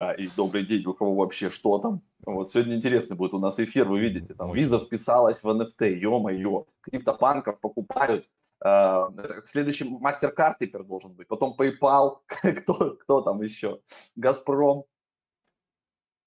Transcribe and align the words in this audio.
А, 0.00 0.12
и 0.12 0.28
добрый 0.36 0.64
день, 0.64 0.86
у 0.86 0.94
кого 0.94 1.14
вообще 1.16 1.48
что 1.48 1.78
там. 1.78 2.02
Вот 2.24 2.52
сегодня 2.52 2.76
интересный 2.76 3.16
будет 3.16 3.34
у 3.34 3.40
нас 3.40 3.58
эфир, 3.58 3.88
вы 3.88 3.98
видите, 3.98 4.32
там 4.34 4.52
виза 4.52 4.78
вписалась 4.78 5.42
в 5.42 5.48
NFT, 5.48 5.90
ё-моё, 5.94 6.66
криптопанков 6.82 7.58
покупают, 7.58 8.28
э, 8.64 9.04
следующий 9.44 9.84
MasterCard 9.84 10.54
теперь 10.60 10.84
должен 10.84 11.14
быть, 11.14 11.26
потом 11.26 11.56
PayPal, 11.58 12.18
кто, 12.28 12.96
кто 12.96 13.22
там 13.22 13.42
еще, 13.42 13.80
Газпром. 14.14 14.84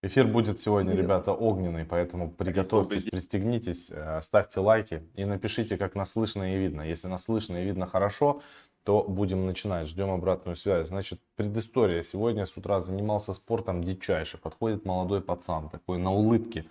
Эфир 0.04 0.26
будет 0.28 0.60
сегодня, 0.60 0.96
ребята, 0.96 1.32
огненный, 1.32 1.86
поэтому 1.86 2.32
приготовьтесь, 2.32 3.06
пристегнитесь, 3.06 3.90
э, 3.92 4.20
ставьте 4.22 4.60
лайки 4.60 5.08
и 5.14 5.24
напишите, 5.24 5.78
как 5.78 5.96
нас 5.96 6.12
слышно 6.12 6.56
и 6.56 6.58
видно. 6.58 6.82
Если 6.82 7.08
нас 7.08 7.24
слышно 7.24 7.56
и 7.62 7.66
видно 7.66 7.86
хорошо, 7.86 8.42
то 8.84 9.04
будем 9.04 9.46
начинать. 9.46 9.88
Ждем 9.88 10.10
обратную 10.10 10.56
связь. 10.56 10.88
Значит, 10.88 11.22
предыстория. 11.36 12.02
Сегодня 12.02 12.46
с 12.46 12.58
утра 12.58 12.80
занимался 12.80 13.34
спортом 13.34 13.84
дичайше. 13.84 14.38
Подходит 14.38 14.86
молодой 14.86 15.22
пацан, 15.22 15.70
такой 15.70 15.98
на 15.98 16.12
улыбке. 16.12 16.66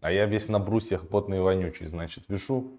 А 0.00 0.12
я 0.12 0.26
весь 0.26 0.48
на 0.48 0.58
брусьях 0.58 1.08
потный 1.08 1.38
и 1.38 1.40
вонючий, 1.40 1.86
значит, 1.86 2.28
вешу. 2.28 2.78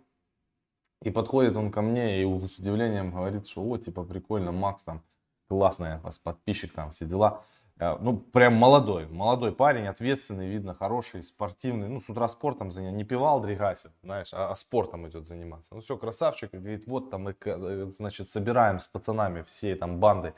И 1.01 1.09
подходит 1.09 1.55
он 1.55 1.71
ко 1.71 1.81
мне 1.81 2.21
и 2.21 2.39
с 2.47 2.57
удивлением 2.57 3.11
говорит, 3.11 3.47
что 3.47 3.61
вот, 3.61 3.83
типа, 3.83 4.03
прикольно, 4.03 4.51
Макс 4.51 4.83
там, 4.83 5.03
классный 5.47 5.99
вас 5.99 6.19
подписчик 6.19 6.73
там, 6.73 6.91
все 6.91 7.05
дела. 7.05 7.43
Э, 7.77 7.97
ну, 7.99 8.17
прям 8.17 8.53
молодой, 8.55 9.07
молодой 9.07 9.51
парень, 9.51 9.87
ответственный, 9.87 10.47
видно, 10.47 10.73
хороший, 10.73 11.23
спортивный. 11.23 11.89
Ну, 11.89 11.99
с 11.99 12.09
утра 12.09 12.27
спортом 12.27 12.71
занимается, 12.71 12.97
не 12.97 13.03
пивал, 13.03 13.41
дригайся, 13.41 13.91
знаешь, 14.03 14.33
а, 14.33 14.51
а 14.51 14.55
спортом 14.55 15.07
идет 15.07 15.27
заниматься. 15.27 15.75
Ну, 15.75 15.81
все, 15.81 15.97
красавчик, 15.97 16.51
говорит, 16.51 16.87
вот 16.87 17.09
там 17.09 17.23
мы, 17.23 17.35
э, 17.45 17.91
значит, 17.97 18.29
собираем 18.29 18.79
с 18.79 18.87
пацанами 18.87 19.41
всей 19.43 19.75
там 19.75 19.99
бандой 19.99 20.33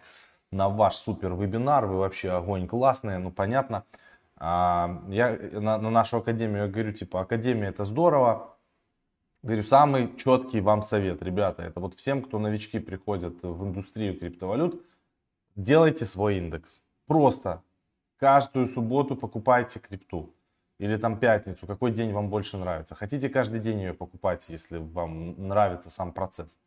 на 0.52 0.70
ваш 0.70 0.96
супер 0.96 1.34
вебинар, 1.36 1.86
вы 1.86 1.98
вообще 1.98 2.32
огонь 2.32 2.68
классный, 2.68 3.20
ну, 3.20 3.32
понятно. 3.32 3.84
А, 4.38 5.04
я 5.10 5.38
на, 5.52 5.78
на 5.78 5.90
нашу 5.90 6.18
академию 6.18 6.64
я 6.66 6.68
говорю, 6.68 6.94
типа, 6.94 7.22
академия 7.22 7.70
это 7.70 7.84
здорово, 7.84 8.54
Говорю, 9.44 9.62
самый 9.62 10.18
четкий 10.18 10.62
вам 10.62 10.82
совет, 10.82 11.22
ребята, 11.22 11.62
это 11.62 11.80
вот 11.80 11.94
всем, 11.94 12.24
кто 12.24 12.40
новички 12.40 12.80
приходят 12.80 13.44
в 13.44 13.64
индустрию 13.64 14.20
криптовалют, 14.20 14.84
делайте 15.56 16.06
свой 16.06 16.40
индекс 16.40 16.82
Просто 17.08 17.64
каждую 18.18 18.68
субботу 18.68 19.16
покупайте 19.16 19.80
крипту. 19.80 20.34
Или 20.80 20.98
там 20.98 21.20
пятницу, 21.20 21.66
какой 21.66 21.92
день 21.92 22.14
вам 22.14 22.30
больше 22.30 22.58
нравится. 22.58 22.94
Хотите 22.94 23.30
каждый 23.30 23.60
день 23.60 23.80
ее 23.80 23.94
покупать, 23.94 24.50
если 24.50 24.78
вам 24.78 25.48
нравится 25.48 25.90
сам 25.90 26.12
процесс. 26.12 26.60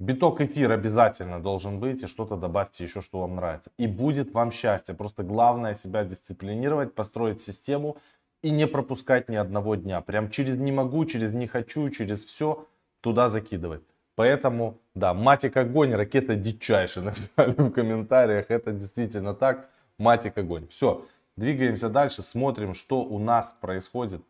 Биток 0.00 0.40
эфир 0.40 0.72
обязательно 0.72 1.40
должен 1.40 1.80
быть, 1.80 2.02
и 2.02 2.06
что-то 2.06 2.36
добавьте 2.36 2.84
еще, 2.84 3.00
что 3.00 3.20
вам 3.20 3.36
нравится. 3.36 3.70
И 3.76 3.86
будет 3.86 4.32
вам 4.32 4.50
счастье. 4.50 4.94
Просто 4.94 5.22
главное 5.22 5.74
себя 5.74 6.04
дисциплинировать, 6.04 6.94
построить 6.94 7.40
систему 7.40 7.96
и 8.42 8.50
не 8.50 8.66
пропускать 8.66 9.28
ни 9.28 9.36
одного 9.36 9.76
дня. 9.76 10.00
Прям 10.00 10.30
через 10.30 10.56
не 10.56 10.72
могу, 10.72 11.04
через 11.04 11.32
не 11.32 11.46
хочу, 11.46 11.90
через 11.90 12.24
все 12.24 12.66
туда 13.00 13.28
закидывать. 13.28 13.82
Поэтому, 14.18 14.80
да, 14.96 15.14
матик 15.14 15.56
огонь, 15.56 15.94
ракета 15.94 16.34
дичайшая, 16.34 17.04
написали 17.36 17.52
в 17.52 17.70
комментариях. 17.70 18.46
Это 18.50 18.72
действительно 18.72 19.32
так, 19.32 19.70
матик 19.96 20.36
огонь. 20.36 20.66
Все, 20.66 21.06
двигаемся 21.36 21.88
дальше, 21.88 22.22
смотрим, 22.22 22.74
что 22.74 23.02
у 23.02 23.20
нас 23.20 23.54
происходит. 23.60 24.20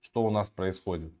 Что 0.00 0.24
у 0.24 0.30
нас 0.30 0.50
происходит. 0.50 1.12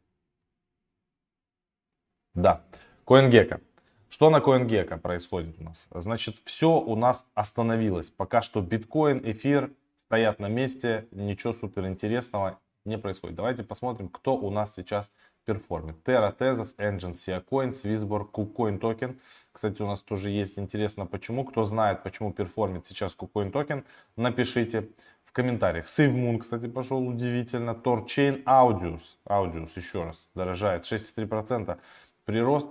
Да, 2.34 2.62
CoinGecko. 3.06 3.60
Что 4.08 4.30
на 4.30 4.38
CoinGecko 4.38 4.98
происходит 4.98 5.60
у 5.60 5.62
нас? 5.62 5.86
Значит, 5.92 6.42
все 6.44 6.76
у 6.76 6.96
нас 6.96 7.30
остановилось. 7.34 8.10
Пока 8.10 8.42
что 8.42 8.62
биткоин, 8.62 9.22
эфир 9.22 9.70
стоят 9.96 10.40
на 10.40 10.48
месте, 10.48 11.06
ничего 11.12 11.52
супер 11.52 11.86
интересного 11.86 12.58
не 12.84 12.98
происходит. 12.98 13.36
Давайте 13.36 13.62
посмотрим, 13.62 14.08
кто 14.08 14.36
у 14.36 14.50
нас 14.50 14.74
сейчас 14.74 15.12
перформит. 15.50 15.96
Terra, 16.04 16.30
Tezos, 16.30 16.76
Enjin, 16.78 17.14
Siacoin, 17.14 17.70
Swissborg, 17.70 18.30
KuCoin 18.30 18.78
токен. 18.78 19.18
Кстати, 19.52 19.82
у 19.82 19.86
нас 19.86 20.00
тоже 20.00 20.30
есть 20.30 20.60
интересно 20.60 21.06
почему. 21.06 21.44
Кто 21.44 21.64
знает, 21.64 22.04
почему 22.04 22.32
перформит 22.32 22.86
сейчас 22.86 23.16
KuCoin 23.18 23.50
токен, 23.50 23.84
напишите 24.16 24.88
в 25.24 25.32
комментариях. 25.32 25.86
SaveMoon, 25.86 26.38
кстати, 26.38 26.68
пошел 26.68 27.04
удивительно. 27.04 27.70
TorChain, 27.70 28.44
Audius, 28.44 29.16
Audius 29.28 29.70
еще 29.74 30.04
раз 30.04 30.30
дорожает 30.36 30.84
6,3%. 30.84 31.78
Прирост. 32.24 32.68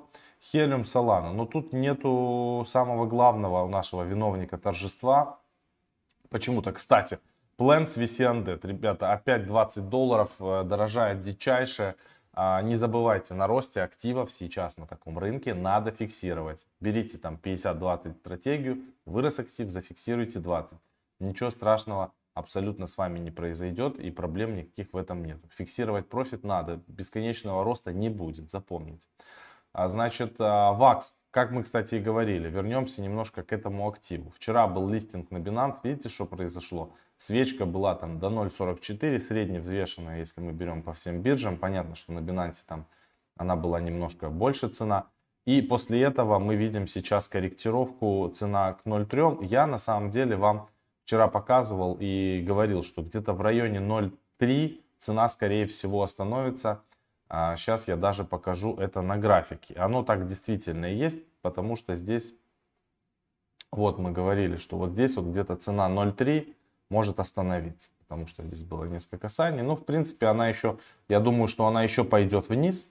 Helium, 0.53 0.83
Solana. 0.83 1.33
Но 1.33 1.45
тут 1.45 1.73
нету 1.73 2.65
самого 2.65 3.05
главного 3.05 3.63
у 3.63 3.67
нашего 3.67 4.03
виновника 4.03 4.57
торжества. 4.57 5.39
Почему-то, 6.29 6.71
кстати, 6.71 7.19
Plants 7.59 7.97
VC 7.97 8.25
Undead, 8.25 8.65
ребята, 8.65 9.11
опять 9.11 9.45
20 9.45 9.89
долларов, 9.89 10.29
э, 10.39 10.63
дорожает 10.63 11.21
дичайше. 11.21 11.95
А, 12.41 12.61
не 12.61 12.77
забывайте, 12.77 13.33
на 13.33 13.47
росте 13.47 13.81
активов 13.81 14.31
сейчас 14.31 14.77
на 14.77 14.87
таком 14.87 15.19
рынке 15.19 15.53
надо 15.53 15.91
фиксировать. 15.91 16.67
Берите 16.79 17.17
там 17.17 17.37
50-20 17.43 18.13
стратегию, 18.13 18.81
вырос 19.05 19.39
актив, 19.39 19.69
зафиксируйте 19.69 20.39
20. 20.39 20.79
Ничего 21.19 21.49
страшного 21.49 22.13
абсолютно 22.33 22.87
с 22.87 22.97
вами 22.97 23.19
не 23.19 23.29
произойдет 23.29 23.99
и 23.99 24.09
проблем 24.09 24.55
никаких 24.55 24.93
в 24.93 24.95
этом 24.95 25.25
нет. 25.25 25.39
Фиксировать 25.49 26.07
профит 26.07 26.45
надо, 26.45 26.81
бесконечного 26.87 27.65
роста 27.65 27.91
не 27.91 28.07
будет, 28.07 28.49
запомните. 28.49 29.09
А, 29.73 29.89
значит, 29.89 30.39
ВАКС, 30.39 31.18
как 31.31 31.51
мы, 31.51 31.63
кстати, 31.63 31.95
и 31.95 31.99
говорили, 31.99 32.49
вернемся 32.49 33.01
немножко 33.01 33.43
к 33.43 33.53
этому 33.53 33.87
активу. 33.87 34.31
Вчера 34.31 34.67
был 34.67 34.89
листинг 34.89 35.31
на 35.31 35.37
Binance, 35.37 35.77
видите, 35.83 36.09
что 36.09 36.25
произошло? 36.25 36.95
Свечка 37.17 37.65
была 37.65 37.95
там 37.95 38.19
до 38.19 38.27
0.44, 38.27 39.19
средневзвешенная, 39.19 40.19
если 40.19 40.41
мы 40.41 40.53
берем 40.53 40.81
по 40.81 40.93
всем 40.93 41.21
биржам. 41.21 41.57
Понятно, 41.57 41.95
что 41.95 42.13
на 42.13 42.19
Binance 42.19 42.63
там 42.65 42.87
она 43.35 43.55
была 43.55 43.79
немножко 43.79 44.29
больше 44.29 44.69
цена. 44.69 45.07
И 45.45 45.61
после 45.61 46.01
этого 46.01 46.39
мы 46.39 46.55
видим 46.55 46.87
сейчас 46.87 47.27
корректировку 47.27 48.31
цена 48.35 48.73
к 48.73 48.85
0.3. 48.85 49.45
Я 49.45 49.67
на 49.67 49.77
самом 49.77 50.11
деле 50.11 50.35
вам 50.35 50.69
вчера 51.03 51.27
показывал 51.27 51.97
и 51.99 52.43
говорил, 52.45 52.83
что 52.83 53.01
где-то 53.01 53.33
в 53.33 53.41
районе 53.41 53.79
0.3 53.79 54.81
цена 54.97 55.27
скорее 55.27 55.65
всего 55.65 56.03
остановится. 56.03 56.83
А 57.29 57.55
сейчас 57.57 57.87
я 57.87 57.95
даже 57.95 58.23
покажу 58.23 58.75
это 58.75 59.01
на 59.01 59.15
графике. 59.17 59.75
Оно 59.75 60.03
так 60.03 60.25
действительно 60.25 60.91
и 60.91 60.95
есть, 60.95 61.17
потому 61.41 61.75
что 61.75 61.95
здесь, 61.95 62.33
вот 63.71 63.99
мы 63.99 64.11
говорили, 64.11 64.57
что 64.57 64.77
вот 64.77 64.91
здесь 64.91 65.15
вот 65.15 65.27
где-то 65.27 65.55
цена 65.55 65.87
0.3 65.89 66.55
может 66.89 67.19
остановиться. 67.19 67.91
Потому 67.99 68.25
что 68.25 68.43
здесь 68.43 68.63
было 68.63 68.85
несколько 68.85 69.19
касаний. 69.19 69.61
Ну, 69.61 69.75
в 69.75 69.85
принципе, 69.85 70.25
она 70.25 70.49
еще, 70.49 70.79
я 71.07 71.19
думаю, 71.19 71.47
что 71.47 71.67
она 71.67 71.83
еще 71.83 72.03
пойдет 72.03 72.49
вниз. 72.49 72.89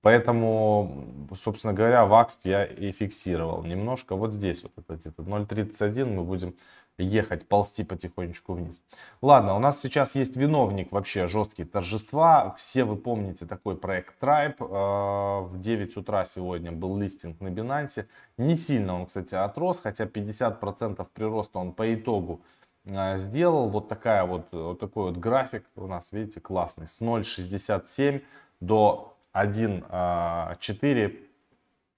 Поэтому, 0.00 1.28
собственно 1.38 1.74
говоря, 1.74 2.06
ВАКСП 2.06 2.46
я 2.46 2.64
и 2.64 2.90
фиксировал 2.90 3.62
немножко. 3.62 4.16
Вот 4.16 4.32
здесь 4.32 4.62
вот 4.62 4.72
это 4.76 4.96
где-то 4.96 5.22
0.31 5.22 6.06
мы 6.06 6.24
будем 6.24 6.56
ехать, 6.98 7.48
ползти 7.48 7.84
потихонечку 7.84 8.54
вниз. 8.54 8.82
Ладно, 9.20 9.56
у 9.56 9.58
нас 9.58 9.80
сейчас 9.80 10.14
есть 10.14 10.36
виновник 10.36 10.92
вообще 10.92 11.26
жесткие 11.26 11.66
торжества. 11.66 12.54
Все 12.58 12.84
вы 12.84 12.96
помните 12.96 13.46
такой 13.46 13.76
проект 13.76 14.14
Tribe. 14.20 14.56
Э, 14.60 15.44
в 15.46 15.58
9 15.58 15.96
утра 15.96 16.24
сегодня 16.24 16.72
был 16.72 16.98
листинг 16.98 17.40
на 17.40 17.48
Binance. 17.48 18.06
Не 18.36 18.56
сильно 18.56 18.94
он, 18.94 19.06
кстати, 19.06 19.34
отрос, 19.34 19.80
хотя 19.80 20.04
50% 20.04 21.06
прироста 21.12 21.58
он 21.58 21.72
по 21.72 21.94
итогу 21.94 22.42
а, 22.90 23.16
сделал. 23.16 23.68
Вот, 23.68 23.88
такая 23.88 24.24
вот, 24.24 24.48
вот 24.52 24.80
такой 24.80 25.10
вот 25.10 25.16
график 25.16 25.64
у 25.76 25.86
нас, 25.86 26.12
видите, 26.12 26.40
классный. 26.40 26.86
С 26.86 27.00
0.67 27.00 28.22
до 28.60 29.16
1.4. 29.34 29.82
А, 29.90 30.56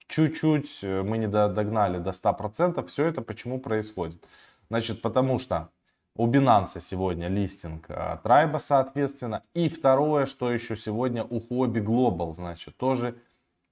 Чуть-чуть 0.07 0.83
э, 0.83 1.01
мы 1.01 1.17
не 1.17 1.27
догнали 1.27 1.97
до 1.97 2.11
100%. 2.11 2.85
Все 2.85 3.05
это 3.05 3.21
почему 3.21 3.59
происходит? 3.59 4.23
Значит, 4.69 5.01
потому 5.01 5.39
что 5.39 5.69
у 6.15 6.27
Binance 6.27 6.79
сегодня 6.79 7.27
листинг 7.27 7.87
Трайба, 8.23 8.57
соответственно. 8.57 9.41
И 9.53 9.69
второе, 9.69 10.25
что 10.25 10.51
еще 10.51 10.75
сегодня 10.75 11.23
у 11.23 11.39
Hobby 11.39 11.83
Global, 11.83 12.33
значит, 12.33 12.77
тоже 12.77 13.15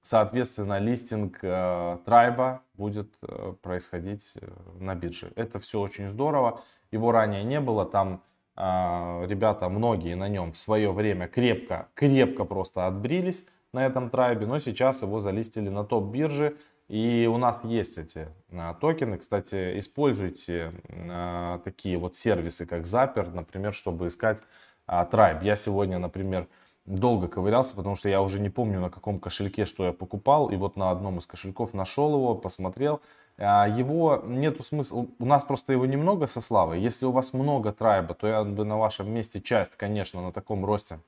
Соответственно, 0.03 0.79
листинг 0.79 1.39
Трайба 1.39 2.61
будет 2.73 3.15
э, 3.21 3.53
происходить 3.61 4.33
э, 4.35 4.47
на 4.79 4.95
бирже. 4.95 5.31
Это 5.37 5.59
все 5.59 5.79
очень 5.79 6.09
здорово. 6.09 6.61
Его 6.91 7.13
ранее 7.13 7.45
не 7.45 7.61
было. 7.61 7.85
Там 7.85 8.21
э, 8.57 9.25
ребята, 9.25 9.69
многие 9.69 10.15
на 10.15 10.27
нем 10.27 10.51
в 10.51 10.57
свое 10.57 10.91
время 10.91 11.29
крепко, 11.29 11.87
крепко 11.93 12.43
просто 12.43 12.85
отбрились 12.85 13.45
на 13.71 13.85
этом 13.85 14.09
трайбе. 14.09 14.45
Но 14.45 14.59
сейчас 14.59 15.03
его 15.03 15.19
залистили 15.19 15.69
на 15.69 15.85
топ 15.85 16.11
биржи. 16.11 16.57
И 16.93 17.25
у 17.25 17.37
нас 17.37 17.59
есть 17.63 17.97
эти 17.97 18.27
э, 18.51 18.73
токены. 18.79 19.17
Кстати, 19.17 19.79
используйте 19.79 20.73
э, 20.89 21.59
такие 21.63 21.97
вот 21.97 22.15
сервисы, 22.15 22.67
как 22.67 22.83
Zapper, 22.83 23.33
например, 23.33 23.73
чтобы 23.73 24.05
искать 24.05 24.43
э, 24.87 25.03
трайб. 25.09 25.41
Я 25.41 25.55
сегодня, 25.55 25.97
например, 25.97 26.47
долго 26.85 27.27
ковырялся, 27.27 27.75
потому 27.75 27.95
что 27.95 28.09
я 28.09 28.21
уже 28.21 28.39
не 28.39 28.51
помню 28.51 28.79
на 28.79 28.91
каком 28.91 29.19
кошельке, 29.19 29.65
что 29.65 29.85
я 29.85 29.91
покупал. 29.91 30.51
И 30.51 30.55
вот 30.55 30.75
на 30.75 30.91
одном 30.91 31.17
из 31.17 31.25
кошельков 31.25 31.73
нашел 31.73 32.13
его, 32.13 32.35
посмотрел. 32.35 33.01
а, 33.39 33.67
его 33.67 34.21
нету 34.27 34.61
смысла, 34.61 35.07
у 35.17 35.25
нас 35.25 35.43
просто 35.43 35.73
его 35.73 35.87
немного 35.87 36.27
со 36.27 36.41
славой. 36.41 36.79
Если 36.79 37.07
у 37.07 37.11
вас 37.11 37.33
много 37.33 37.71
трайба, 37.71 38.13
то 38.13 38.27
я 38.27 38.43
бы 38.43 38.65
на 38.65 38.77
вашем 38.77 39.11
месте 39.11 39.41
часть, 39.41 39.77
конечно, 39.77 40.21
на 40.21 40.31
таком 40.31 40.63
росте 40.63 40.99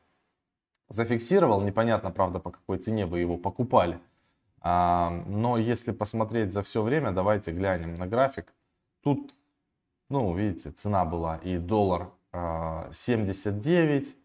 зафиксировал. 0.89 1.61
Непонятно, 1.61 2.09
правда, 2.09 2.39
по 2.39 2.49
какой 2.49 2.79
цене 2.79 3.05
вы 3.05 3.19
его 3.19 3.37
покупали. 3.37 3.99
Но 4.65 5.57
если 5.59 5.91
посмотреть 5.91 6.51
за 6.51 6.63
все 6.63 6.81
время, 6.81 7.11
давайте 7.11 7.51
глянем 7.51 7.93
на 7.93 8.07
график. 8.07 8.51
Тут, 9.03 9.31
ну, 10.09 10.33
видите, 10.33 10.71
цена 10.71 11.05
была 11.05 11.37
и 11.37 11.57
доллар 11.57 12.09
79, 12.91 14.07
а, 14.09 14.15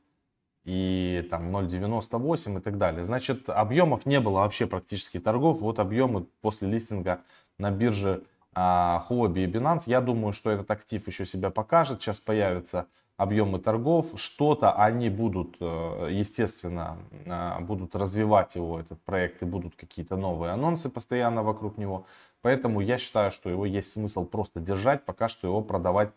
и 0.64 1.28
там 1.31 1.54
0.98 1.54 2.58
и 2.58 2.60
так 2.62 2.78
далее. 2.78 3.04
Значит, 3.04 3.50
объемов 3.50 4.06
не 4.06 4.19
было 4.19 4.38
вообще 4.38 4.66
практически 4.66 5.20
торгов. 5.20 5.60
Вот 5.60 5.78
объемы 5.78 6.25
после 6.40 6.70
листинга 6.70 7.20
на 7.58 7.70
бирже 7.70 8.25
а, 8.54 9.04
Huobi 9.10 9.44
и 9.44 9.46
Binance. 9.46 9.82
Я 9.87 10.00
думаю, 10.00 10.32
что 10.32 10.50
этот 10.50 10.70
актив 10.70 11.06
еще 11.06 11.26
себя 11.26 11.50
покажет. 11.50 12.00
Сейчас 12.00 12.19
появятся 12.19 12.87
объемы 13.20 13.58
торгов. 13.58 14.06
Что-то 14.17 14.72
они 14.72 15.11
будут, 15.11 15.56
э, 15.61 16.08
естественно, 16.11 16.96
а, 17.26 17.61
будут 17.61 17.94
развивать 17.94 18.56
его, 18.56 18.81
этот 18.81 18.99
проект, 19.02 19.43
и 19.43 19.44
будут 19.44 19.76
какие-то 19.76 20.17
новые 20.17 20.52
анонсы 20.52 20.88
постоянно 20.88 21.43
вокруг 21.43 21.76
него. 21.76 22.06
Поэтому 22.40 22.81
я 22.81 22.96
считаю, 22.96 23.31
что 23.31 23.50
его 23.50 23.67
есть 23.67 23.93
смысл 23.93 24.25
просто 24.25 24.61
держать, 24.61 25.05
пока 25.05 25.28
что 25.28 25.46
его 25.46 25.61
продавать 25.61 26.12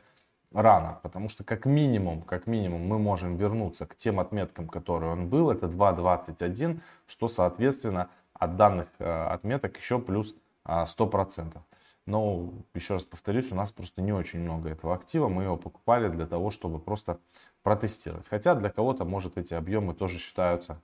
рано, 0.53 0.99
потому 1.03 1.27
что 1.27 1.43
как 1.43 1.65
минимум, 1.65 2.21
как 2.21 2.47
минимум 2.47 2.87
мы 2.87 2.99
можем 2.99 3.35
вернуться 3.35 3.85
к 3.85 3.97
тем 3.97 4.21
отметкам, 4.21 4.69
которые 4.69 5.11
он 5.11 5.27
был, 5.27 5.51
это 5.51 5.67
2.21, 5.67 6.79
что 7.07 7.27
соответственно 7.27 8.07
от 8.33 8.55
данных 8.55 8.87
э, 8.99 9.27
отметок 9.27 9.75
еще 9.77 9.99
плюс 9.99 10.35
100%. 10.65 11.57
А, 12.05 12.09
Но 12.09 12.53
еще 12.73 12.95
раз 12.95 13.05
повторюсь, 13.05 13.51
у 13.51 13.55
нас 13.55 13.71
просто 13.71 14.01
не 14.01 14.11
очень 14.11 14.39
много 14.39 14.69
этого 14.69 14.95
актива, 14.95 15.27
мы 15.27 15.43
его 15.43 15.57
покупали 15.57 16.09
для 16.09 16.25
того, 16.25 16.51
чтобы 16.51 16.79
просто 16.79 17.19
протестировать. 17.63 18.27
Хотя 18.27 18.55
для 18.55 18.69
кого-то, 18.69 19.05
может, 19.05 19.37
эти 19.37 19.53
объемы 19.53 19.93
тоже 19.93 20.19
считаются 20.19 20.81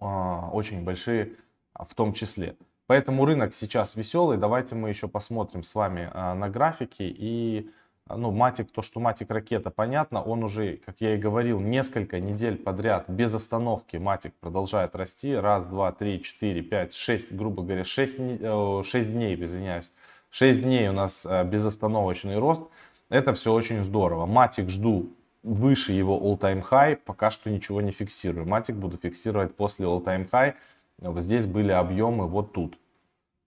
а, 0.00 0.50
очень 0.52 0.84
большие 0.84 1.32
в 1.74 1.94
том 1.94 2.12
числе. 2.12 2.56
Поэтому 2.86 3.24
рынок 3.24 3.54
сейчас 3.54 3.96
веселый. 3.96 4.36
Давайте 4.36 4.74
мы 4.74 4.90
еще 4.90 5.08
посмотрим 5.08 5.62
с 5.62 5.74
вами 5.74 6.10
а, 6.12 6.34
на 6.34 6.48
графики 6.48 7.02
и 7.02 7.70
ну, 8.06 8.30
Матик, 8.30 8.70
то, 8.70 8.82
что 8.82 9.00
Матик 9.00 9.30
ракета, 9.30 9.70
понятно, 9.70 10.22
он 10.22 10.44
уже, 10.44 10.76
как 10.76 10.96
я 11.00 11.14
и 11.14 11.18
говорил, 11.18 11.60
несколько 11.60 12.20
недель 12.20 12.58
подряд 12.58 13.08
без 13.08 13.32
остановки 13.32 13.96
Матик 13.96 14.34
продолжает 14.34 14.94
расти. 14.94 15.34
Раз, 15.34 15.64
два, 15.66 15.90
три, 15.90 16.22
четыре, 16.22 16.60
пять, 16.60 16.92
шесть, 16.92 17.32
грубо 17.32 17.62
говоря, 17.62 17.84
шесть, 17.84 18.16
шесть 18.16 19.10
дней, 19.10 19.42
извиняюсь. 19.42 19.90
Шесть 20.36 20.62
дней 20.62 20.88
у 20.88 20.92
нас 20.92 21.24
э, 21.24 21.44
безостановочный 21.44 22.40
рост. 22.40 22.62
Это 23.08 23.34
все 23.34 23.52
очень 23.52 23.84
здорово. 23.84 24.26
Матик 24.26 24.68
жду 24.68 25.10
выше 25.44 25.92
его 25.92 26.18
all-time 26.18 26.60
high, 26.68 26.96
пока 26.96 27.30
что 27.30 27.50
ничего 27.50 27.80
не 27.80 27.92
фиксирую. 27.92 28.44
Матик 28.44 28.74
буду 28.74 28.96
фиксировать 28.96 29.54
после 29.54 29.86
all-time 29.86 30.28
high. 30.28 30.54
Вот 30.98 31.22
здесь 31.22 31.46
были 31.46 31.70
объемы 31.70 32.26
вот 32.26 32.52
тут, 32.52 32.76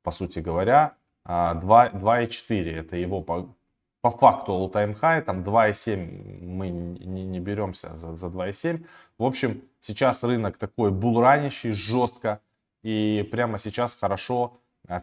по 0.01 0.11
сути 0.11 0.39
говоря, 0.39 0.93
2,4. 1.25 1.99
А, 2.05 2.79
это 2.79 2.95
его 2.95 3.21
по 3.21 4.09
факту 4.09 4.53
all-time 4.53 4.97
high, 4.97 5.21
там 5.23 5.43
2,7 5.43 6.41
мы 6.41 6.69
не, 6.69 7.25
не 7.25 7.39
беремся 7.41 7.97
за, 7.97 8.15
за 8.15 8.27
2,7. 8.27 8.85
В 9.17 9.25
общем, 9.25 9.61
сейчас 9.81 10.23
рынок 10.23 10.55
такой 10.55 10.91
булранищий, 10.91 11.73
жестко, 11.73 12.39
и 12.81 13.27
прямо 13.29 13.57
сейчас 13.57 13.93
хорошо 13.93 14.53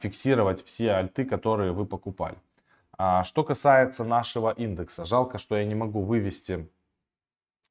фиксировать 0.00 0.64
все 0.64 0.92
альты, 0.92 1.24
которые 1.24 1.72
вы 1.72 1.86
покупали. 1.86 2.36
А, 2.96 3.24
что 3.24 3.44
касается 3.44 4.04
нашего 4.04 4.52
индекса, 4.52 5.04
жалко, 5.04 5.38
что 5.38 5.56
я 5.56 5.64
не 5.64 5.74
могу 5.74 6.02
вывести 6.02 6.68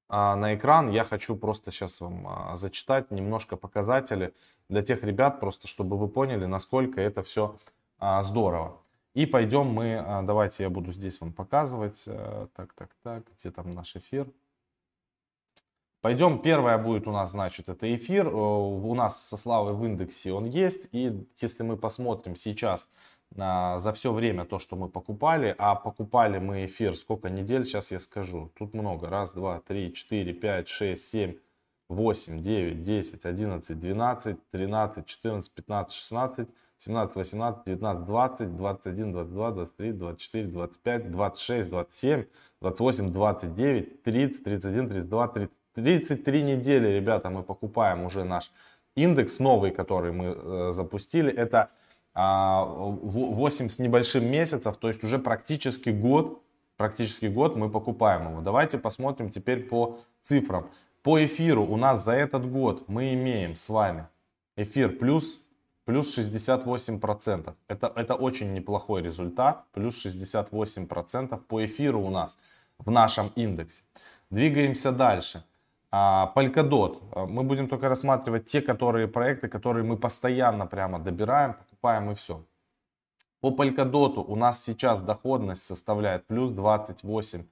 а, 0.09 0.35
на 0.35 0.55
экран. 0.55 0.89
Я 0.89 1.03
хочу 1.03 1.35
просто 1.35 1.71
сейчас 1.71 2.01
вам 2.01 2.27
а, 2.27 2.55
зачитать 2.55 3.11
немножко 3.11 3.55
показатели 3.55 4.33
для 4.69 4.81
тех 4.83 5.03
ребят, 5.03 5.39
просто 5.39 5.67
чтобы 5.67 5.97
вы 5.97 6.07
поняли, 6.07 6.45
насколько 6.45 7.01
это 7.01 7.23
все 7.23 7.57
а, 7.99 8.21
здорово. 8.21 8.77
И 9.13 9.25
пойдем 9.25 9.67
мы, 9.67 9.97
а, 9.97 10.21
давайте 10.23 10.63
я 10.63 10.69
буду 10.69 10.91
здесь 10.91 11.21
вам 11.21 11.33
показывать. 11.33 12.03
Э, 12.07 12.47
так, 12.55 12.73
так, 12.73 12.89
так, 13.03 13.23
где 13.37 13.51
там 13.51 13.71
наш 13.71 13.95
эфир? 13.95 14.27
Пойдем, 16.03 16.39
первое 16.39 16.77
будет 16.77 17.07
у 17.07 17.11
нас, 17.11 17.31
значит, 17.31 17.69
это 17.69 17.95
эфир. 17.95 18.27
Э, 18.27 18.29
у 18.29 18.93
нас 18.93 19.25
со 19.25 19.37
Славой 19.37 19.71
в 19.73 19.85
индексе 19.85 20.33
он 20.33 20.43
есть. 20.43 20.89
И 20.91 21.25
если 21.37 21.63
мы 21.63 21.77
посмотрим 21.77 22.35
сейчас 22.35 22.89
на, 23.33 23.79
за 23.79 23.93
все 23.93 24.11
время 24.11 24.43
то, 24.43 24.59
что 24.59 24.75
мы 24.75 24.89
покупали, 24.89 25.55
а 25.57 25.75
покупали 25.75 26.39
мы 26.39 26.65
эфир 26.65 26.97
сколько 26.97 27.29
недель, 27.29 27.65
сейчас 27.65 27.91
я 27.91 27.99
скажу. 27.99 28.51
Тут 28.59 28.73
много. 28.73 29.07
Раз, 29.07 29.31
два, 29.31 29.61
три, 29.61 29.93
четыре, 29.93 30.33
пять, 30.33 30.67
шесть, 30.67 31.07
семь, 31.07 31.37
восемь, 31.87 32.41
девять, 32.41 32.81
десять, 32.81 33.25
одиннадцать, 33.25 33.79
двенадцать, 33.79 34.45
тринадцать, 34.51 35.05
четырнадцать, 35.05 35.53
пятнадцать, 35.53 35.97
шестнадцать. 35.97 36.49
17, 36.79 37.15
18, 37.15 37.63
19, 37.65 38.05
20, 38.05 38.57
21, 38.57 39.11
22, 39.13 39.51
23, 39.51 39.91
24, 39.93 40.47
25, 40.47 41.11
26, 41.11 41.69
27, 41.69 42.25
28, 42.59 43.11
29, 43.13 44.03
30, 44.03 44.43
31, 44.43 44.89
32, 44.89 45.27
30. 45.29 45.62
33 45.75 46.41
недели, 46.43 46.87
ребята, 46.87 47.29
мы 47.29 47.43
покупаем 47.43 48.03
уже 48.03 48.23
наш 48.23 48.51
индекс 48.95 49.39
новый, 49.39 49.71
который 49.71 50.11
мы 50.11 50.25
э, 50.25 50.71
запустили. 50.71 51.31
Это 51.31 51.69
э, 52.15 52.19
8 52.19 53.69
с 53.69 53.79
небольшим 53.79 54.25
месяцев, 54.25 54.77
то 54.77 54.87
есть 54.87 55.03
уже 55.03 55.19
практически 55.19 55.89
год, 55.89 56.41
практически 56.77 57.25
год 57.25 57.55
мы 57.55 57.69
покупаем 57.69 58.29
его. 58.29 58.41
Давайте 58.41 58.77
посмотрим 58.77 59.29
теперь 59.29 59.63
по 59.63 59.99
цифрам. 60.21 60.69
По 61.01 61.23
эфиру 61.25 61.65
у 61.65 61.77
нас 61.77 62.03
за 62.03 62.13
этот 62.13 62.49
год 62.49 62.87
мы 62.87 63.13
имеем 63.13 63.55
с 63.55 63.69
вами 63.69 64.07
эфир 64.55 64.97
плюс 64.97 65.39
плюс 65.85 66.17
68%. 66.17 67.53
Это, 67.67 67.91
это 67.95 68.15
очень 68.15 68.53
неплохой 68.53 69.01
результат, 69.01 69.65
плюс 69.73 70.05
68% 70.05 71.37
по 71.37 71.65
эфиру 71.65 72.01
у 72.01 72.09
нас 72.09 72.37
в 72.77 72.91
нашем 72.91 73.31
индексе. 73.35 73.83
Двигаемся 74.29 74.91
дальше. 74.91 75.43
Polkadot. 75.93 77.03
А, 77.11 77.25
мы 77.25 77.43
будем 77.43 77.67
только 77.67 77.87
рассматривать 77.87 78.47
те 78.47 78.61
которые, 78.61 79.07
проекты, 79.07 79.47
которые 79.47 79.83
мы 79.83 79.97
постоянно 79.97 80.65
прямо 80.65 80.99
добираем, 80.99 81.53
покупаем 81.53 82.11
и 82.11 82.15
все. 82.15 82.43
По 83.41 83.49
Polkadot 83.51 84.23
у 84.27 84.35
нас 84.35 84.63
сейчас 84.63 85.01
доходность 85.01 85.63
составляет 85.63 86.25
плюс 86.25 86.51
28%. 86.51 87.45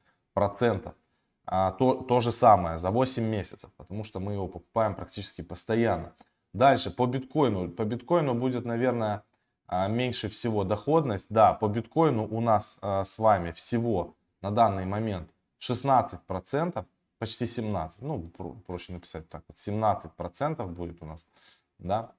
А, 1.46 1.72
то, 1.72 1.94
то 1.94 2.22
же 2.22 2.32
самое 2.32 2.78
за 2.78 2.90
8 2.92 3.24
месяцев, 3.24 3.72
потому 3.78 4.04
что 4.04 4.20
мы 4.20 4.34
его 4.34 4.48
покупаем 4.48 4.96
практически 4.96 5.42
постоянно. 5.42 6.14
Дальше 6.54 6.92
по 6.92 7.06
биткоину. 7.06 7.70
По 7.70 7.84
биткоину 7.84 8.34
будет, 8.34 8.66
наверное, 8.66 9.24
а, 9.68 9.88
меньше 9.88 10.30
всего 10.30 10.64
доходность. 10.64 11.28
Да, 11.30 11.54
по 11.54 11.68
биткоину 11.68 12.28
у 12.28 12.42
нас 12.42 12.78
а, 12.82 13.04
с 13.04 13.20
вами 13.20 13.52
всего 13.52 14.16
на 14.42 14.52
данный 14.52 14.86
момент 14.86 15.30
16%, 15.60 16.86
почти 17.22 17.46
17%, 17.46 17.92
ну, 18.02 18.24
проще 18.66 18.94
написать 18.94 19.30
так 19.30 19.44
вот, 19.48 19.58
17% 19.58 20.66
будет 20.66 21.04
у 21.04 21.06
нас, 21.06 21.28
да, 21.78 22.12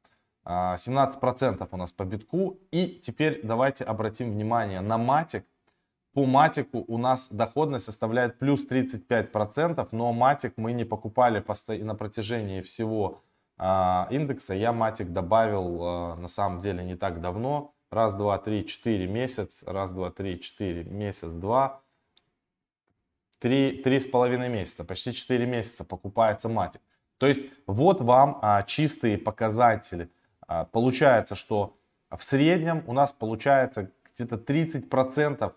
17% 0.46 1.56
а, 1.60 1.68
у 1.70 1.76
нас 1.76 1.92
по 1.92 2.04
битку. 2.04 2.60
И 2.70 3.00
теперь 3.02 3.40
давайте 3.42 3.84
обратим 3.84 4.30
внимание 4.30 4.80
на 4.80 4.98
матик. 4.98 5.44
По 6.14 6.24
матику 6.24 6.84
у 6.86 6.98
нас 6.98 7.28
доходность 7.32 7.84
составляет 7.84 8.38
плюс 8.38 8.64
35%, 8.64 9.88
но 9.90 10.12
матик 10.12 10.54
мы 10.56 10.72
не 10.72 10.84
покупали 10.84 11.44
на 11.82 11.94
протяжении 11.96 12.60
всего 12.60 13.22
а, 13.58 14.06
индекса 14.10 14.54
я 14.54 14.72
матик 14.72 15.12
добавил 15.12 15.78
а, 15.82 16.16
на 16.16 16.28
самом 16.28 16.60
деле 16.60 16.84
не 16.84 16.94
так 16.94 17.20
давно. 17.20 17.74
Раз, 17.90 18.14
два, 18.14 18.38
три, 18.38 18.66
четыре 18.66 19.06
месяц. 19.06 19.64
Раз, 19.66 19.90
два, 19.90 20.10
три, 20.10 20.40
четыре 20.40 20.84
месяц, 20.84 21.32
два. 21.34 21.82
Три, 23.42 23.72
три 23.72 23.98
с 23.98 24.06
половиной 24.06 24.48
месяца, 24.48 24.84
почти 24.84 25.12
четыре 25.12 25.46
месяца 25.46 25.82
покупается 25.82 26.48
матик. 26.48 26.80
То 27.18 27.26
есть 27.26 27.48
вот 27.66 28.00
вам 28.00 28.38
а, 28.40 28.62
чистые 28.62 29.18
показатели. 29.18 30.08
А, 30.46 30.66
получается, 30.66 31.34
что 31.34 31.76
в 32.08 32.22
среднем 32.22 32.84
у 32.86 32.92
нас 32.92 33.12
получается 33.12 33.90
где-то 34.14 34.36
30%, 34.36 35.52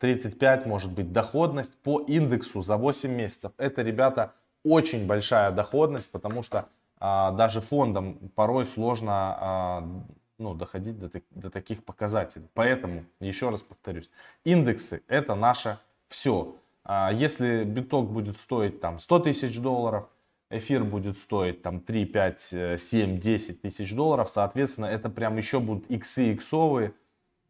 35 0.00 0.66
может 0.66 0.92
быть 0.92 1.12
доходность 1.14 1.78
по 1.78 2.02
индексу 2.02 2.60
за 2.60 2.76
8 2.76 3.10
месяцев. 3.10 3.52
Это, 3.56 3.80
ребята, 3.80 4.34
очень 4.62 5.06
большая 5.06 5.50
доходность, 5.50 6.10
потому 6.10 6.42
что 6.42 6.68
а, 6.98 7.30
даже 7.30 7.62
фондам 7.62 8.18
порой 8.34 8.66
сложно 8.66 9.12
а, 9.40 9.88
ну, 10.36 10.52
доходить 10.52 10.98
до, 10.98 11.10
до 11.30 11.48
таких 11.48 11.86
показателей. 11.86 12.48
Поэтому, 12.52 13.06
еще 13.18 13.48
раз 13.48 13.62
повторюсь, 13.62 14.10
индексы 14.44 15.02
это 15.08 15.34
наше 15.34 15.78
все. 16.08 16.58
А, 16.84 17.10
если 17.12 17.64
биток 17.64 18.10
будет 18.10 18.36
стоить 18.36 18.80
там 18.80 18.98
100 18.98 19.18
тысяч 19.20 19.58
долларов, 19.58 20.08
эфир 20.50 20.84
будет 20.84 21.18
стоить 21.18 21.62
там 21.62 21.80
3, 21.80 22.04
5, 22.04 22.54
7, 22.78 23.18
10 23.18 23.62
тысяч 23.62 23.94
долларов, 23.94 24.28
соответственно, 24.28 24.86
это 24.86 25.08
прям 25.08 25.36
еще 25.36 25.60
будут 25.60 25.90
иксы 25.90 26.34
иксовые, 26.34 26.92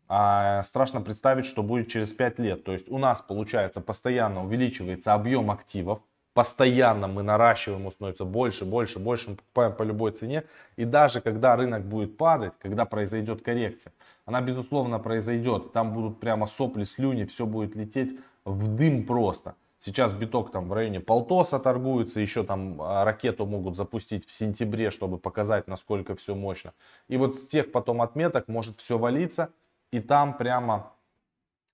а 0.06 0.62
страшно 0.62 1.00
представить, 1.00 1.46
что 1.46 1.62
будет 1.62 1.88
через 1.88 2.12
5 2.12 2.38
лет. 2.38 2.64
То 2.64 2.72
есть 2.72 2.88
у 2.90 2.98
нас, 2.98 3.20
получается, 3.20 3.80
постоянно 3.80 4.44
увеличивается 4.44 5.14
объем 5.14 5.50
активов, 5.50 6.00
постоянно 6.34 7.08
мы 7.08 7.22
наращиваем, 7.22 7.80
ему 7.80 7.90
становится 7.90 8.24
больше, 8.24 8.64
больше, 8.64 8.98
больше, 8.98 9.30
мы 9.30 9.36
покупаем 9.36 9.72
по 9.72 9.82
любой 9.82 10.12
цене. 10.12 10.44
И 10.76 10.84
даже 10.84 11.20
когда 11.20 11.56
рынок 11.56 11.84
будет 11.84 12.16
падать, 12.16 12.52
когда 12.60 12.84
произойдет 12.84 13.42
коррекция, 13.42 13.92
она 14.26 14.40
безусловно 14.40 14.98
произойдет, 14.98 15.72
там 15.72 15.94
будут 15.94 16.20
прямо 16.20 16.46
сопли, 16.46 16.84
слюни, 16.84 17.24
все 17.24 17.46
будет 17.46 17.74
лететь 17.74 18.18
в 18.44 18.68
дым 18.68 19.06
просто. 19.06 19.54
Сейчас 19.78 20.14
биток 20.14 20.50
там 20.50 20.68
в 20.68 20.72
районе 20.72 21.00
полтоса 21.00 21.58
торгуется, 21.58 22.20
еще 22.20 22.42
там 22.42 22.80
а, 22.80 23.04
ракету 23.04 23.44
могут 23.44 23.76
запустить 23.76 24.26
в 24.26 24.32
сентябре, 24.32 24.90
чтобы 24.90 25.18
показать, 25.18 25.68
насколько 25.68 26.14
все 26.14 26.34
мощно. 26.34 26.72
И 27.06 27.18
вот 27.18 27.36
с 27.36 27.46
тех 27.46 27.70
потом 27.70 28.00
отметок 28.00 28.48
может 28.48 28.78
все 28.78 28.96
валиться, 28.96 29.50
и 29.90 30.00
там 30.00 30.38
прямо 30.38 30.94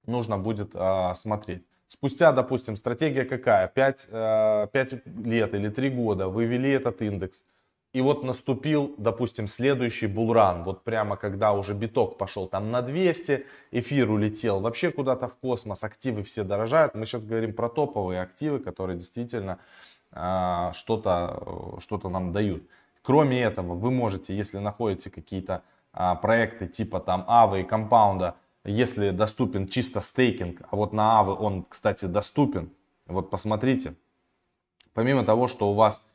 нужно 0.07 0.39
будет 0.39 0.73
а, 0.75 1.15
смотреть. 1.15 1.65
Спустя, 1.87 2.33
допустим, 2.33 2.77
стратегия 2.77 3.25
какая? 3.25 3.69
5, 3.69 4.07
5 4.07 4.13
э, 4.13 4.99
лет 5.25 5.55
или 5.55 5.69
3 5.69 5.91
года 5.91 6.29
вы 6.29 6.47
ввели 6.47 6.71
этот 6.71 7.03
индекс. 7.03 7.45
И 7.93 8.01
вот 8.01 8.23
наступил, 8.23 8.95
допустим, 8.99 9.49
следующий 9.49 10.07
bull 10.07 10.35
run. 10.35 10.63
Вот 10.63 10.85
прямо 10.85 11.17
когда 11.17 11.53
уже 11.53 11.75
биток 11.75 12.19
пошел 12.19 12.47
там 12.47 12.71
на 12.71 12.83
200, 12.83 13.47
эфир 13.73 14.11
улетел 14.11 14.61
вообще 14.61 14.93
куда-то 14.93 15.27
в 15.27 15.37
космос, 15.37 15.83
активы 15.83 16.23
все 16.23 16.45
дорожают. 16.45 16.95
Мы 16.95 17.05
сейчас 17.05 17.25
говорим 17.25 17.53
про 17.53 17.69
топовые 17.69 18.21
активы, 18.21 18.61
которые 18.61 18.97
действительно 18.97 19.59
э, 20.13 20.71
что-то 20.73 21.79
что 21.81 22.09
нам 22.09 22.31
дают. 22.31 22.63
Кроме 23.03 23.43
этого, 23.43 23.75
вы 23.75 23.91
можете, 23.91 24.37
если 24.37 24.59
находите 24.59 25.11
какие-то 25.11 25.63
э, 25.93 26.15
проекты 26.23 26.69
типа 26.69 27.01
там 27.01 27.25
Aave 27.27 27.63
и 27.63 27.65
Compound 27.65 28.22
а, 28.22 28.37
если 28.65 29.11
доступен 29.11 29.67
чисто 29.67 30.01
стейкинг, 30.01 30.63
а 30.71 30.77
вот 30.77 30.93
на 30.93 31.19
Aave 31.19 31.35
он, 31.35 31.65
кстати, 31.69 32.05
доступен, 32.05 32.71
вот 33.07 33.31
посмотрите, 33.31 33.95
помимо 34.95 35.25
того, 35.25 35.49
что 35.49 35.71
у 35.73 35.75
вас 35.75 36.07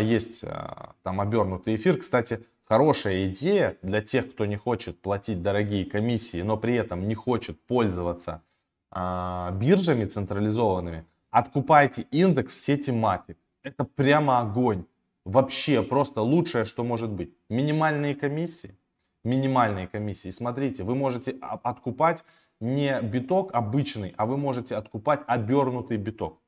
есть 0.00 0.44
а, 0.44 0.94
там 1.02 1.20
обернутый 1.20 1.76
эфир, 1.76 1.98
кстати, 1.98 2.44
хорошая 2.64 3.28
идея 3.28 3.76
для 3.82 4.02
тех, 4.02 4.32
кто 4.32 4.46
не 4.46 4.56
хочет 4.56 5.00
платить 5.00 5.42
дорогие 5.42 5.84
комиссии, 5.84 6.42
но 6.42 6.56
при 6.56 6.74
этом 6.74 7.08
не 7.08 7.14
хочет 7.14 7.60
пользоваться 7.66 8.42
а, 8.90 9.50
биржами 9.52 10.04
централизованными, 10.04 11.04
откупайте 11.30 12.02
индекс 12.10 12.54
в 12.54 12.60
сети 12.60 12.90
Matic. 12.90 13.36
Это 13.62 13.84
прямо 13.84 14.40
огонь. 14.40 14.84
Вообще 15.24 15.82
просто 15.82 16.20
лучшее, 16.20 16.64
что 16.64 16.82
может 16.84 17.10
быть. 17.10 17.32
Минимальные 17.48 18.14
комиссии 18.14 18.76
минимальные 19.24 19.88
комиссии. 19.88 20.30
Смотрите, 20.30 20.84
вы 20.84 20.94
можете 20.94 21.36
откупать 21.40 22.24
не 22.60 23.00
биток 23.02 23.50
обычный, 23.54 24.14
а 24.16 24.26
вы 24.26 24.36
можете 24.36 24.76
откупать 24.76 25.20
обернутый 25.26 25.96
биток. 25.96 26.38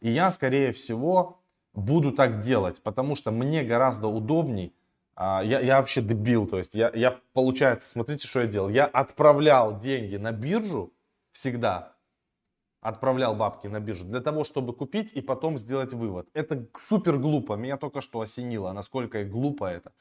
И 0.00 0.10
я, 0.10 0.30
скорее 0.30 0.72
всего, 0.72 1.39
буду 1.72 2.12
так 2.12 2.40
делать, 2.40 2.82
потому 2.82 3.16
что 3.16 3.30
мне 3.30 3.62
гораздо 3.62 4.08
удобней. 4.08 4.74
А, 5.14 5.42
я, 5.44 5.60
я 5.60 5.78
вообще 5.78 6.00
дебил, 6.00 6.46
то 6.46 6.58
есть 6.58 6.74
я, 6.74 6.90
я, 6.94 7.18
получается, 7.32 7.88
смотрите, 7.88 8.26
что 8.26 8.40
я 8.40 8.46
делал. 8.46 8.68
Я 8.68 8.86
отправлял 8.86 9.78
деньги 9.78 10.16
на 10.16 10.32
биржу 10.32 10.92
всегда, 11.32 11.96
отправлял 12.80 13.34
бабки 13.34 13.66
на 13.66 13.80
биржу 13.80 14.04
для 14.04 14.20
того, 14.20 14.44
чтобы 14.44 14.74
купить 14.74 15.12
и 15.12 15.20
потом 15.20 15.58
сделать 15.58 15.92
вывод. 15.92 16.28
Это 16.32 16.66
супер 16.78 17.18
глупо, 17.18 17.54
меня 17.54 17.76
только 17.76 18.00
что 18.00 18.20
осенило, 18.20 18.72
насколько 18.72 19.24
глупо 19.24 19.66
это 19.66 19.92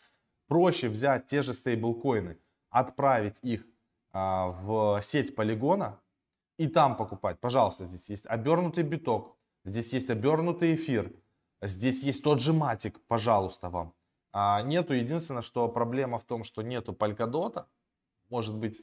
проще 0.50 0.90
взять 0.90 1.28
те 1.28 1.42
же 1.42 1.54
стейблкоины, 1.54 2.38
отправить 2.70 3.40
их 3.42 3.66
а, 4.12 4.50
в 4.50 5.00
сеть 5.02 5.36
полигона 5.36 6.02
и 6.58 6.68
там 6.68 6.98
покупать. 6.98 7.40
Пожалуйста, 7.40 7.86
здесь 7.86 8.10
есть 8.10 8.26
обернутый 8.26 8.84
биток, 8.84 9.38
здесь 9.64 9.94
есть 9.94 10.10
обернутый 10.10 10.76
эфир, 10.76 11.14
здесь 11.62 12.04
есть 12.04 12.24
тот 12.24 12.40
же 12.40 12.54
матик, 12.54 13.00
пожалуйста, 13.08 13.70
вам. 13.70 13.94
А, 14.32 14.62
нету, 14.62 14.94
единственное, 14.94 15.42
что 15.42 15.68
проблема 15.68 16.20
в 16.20 16.24
том, 16.24 16.44
что 16.44 16.62
нету 16.62 16.94
Polkadot, 16.94 17.66
может 18.30 18.56
быть, 18.56 18.82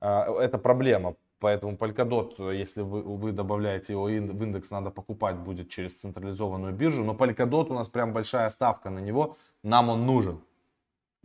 а, 0.00 0.40
это 0.40 0.58
проблема, 0.58 1.16
Поэтому 1.40 1.76
Polkadot, 1.76 2.52
если 2.52 2.82
вы, 2.82 3.02
вы 3.02 3.32
добавляете 3.32 3.92
его 3.92 4.04
в 4.04 4.10
индекс, 4.10 4.70
надо 4.70 4.90
покупать 4.90 5.36
будет 5.36 5.68
через 5.68 5.94
централизованную 5.94 6.72
биржу. 6.72 7.04
Но 7.04 7.14
Polkadot 7.14 7.70
у 7.70 7.74
нас 7.74 7.88
прям 7.88 8.12
большая 8.12 8.50
ставка 8.50 8.90
на 8.90 8.98
него, 8.98 9.36
нам 9.62 9.88
он 9.88 10.04
нужен. 10.04 10.40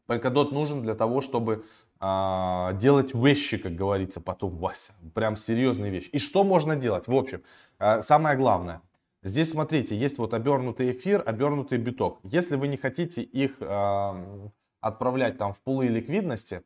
Polkadot 0.08 0.52
нужен 0.54 0.84
для 0.84 0.94
того, 0.94 1.22
чтобы 1.22 1.66
а, 2.00 2.74
делать 2.74 3.16
вещи, 3.16 3.58
как 3.58 3.76
говорится, 3.76 4.22
потом, 4.22 4.58
Вася, 4.58 4.94
прям 5.16 5.36
серьезные 5.36 5.92
вещи. 5.92 6.10
И 6.10 6.20
что 6.20 6.44
можно 6.44 6.76
делать? 6.76 7.08
В 7.08 7.14
общем, 7.14 7.42
а, 7.80 8.02
самое 8.04 8.38
главное. 8.38 8.82
Здесь, 9.24 9.52
смотрите, 9.52 9.96
есть 9.96 10.18
вот 10.18 10.34
обернутый 10.34 10.92
эфир, 10.92 11.24
обернутый 11.26 11.78
биток. 11.78 12.20
Если 12.24 12.56
вы 12.56 12.68
не 12.68 12.78
хотите 12.78 13.22
их 13.22 13.56
а, 13.62 14.52
отправлять 14.82 15.38
там 15.38 15.54
в 15.54 15.60
пулы 15.60 15.88
ликвидности, 15.88 16.64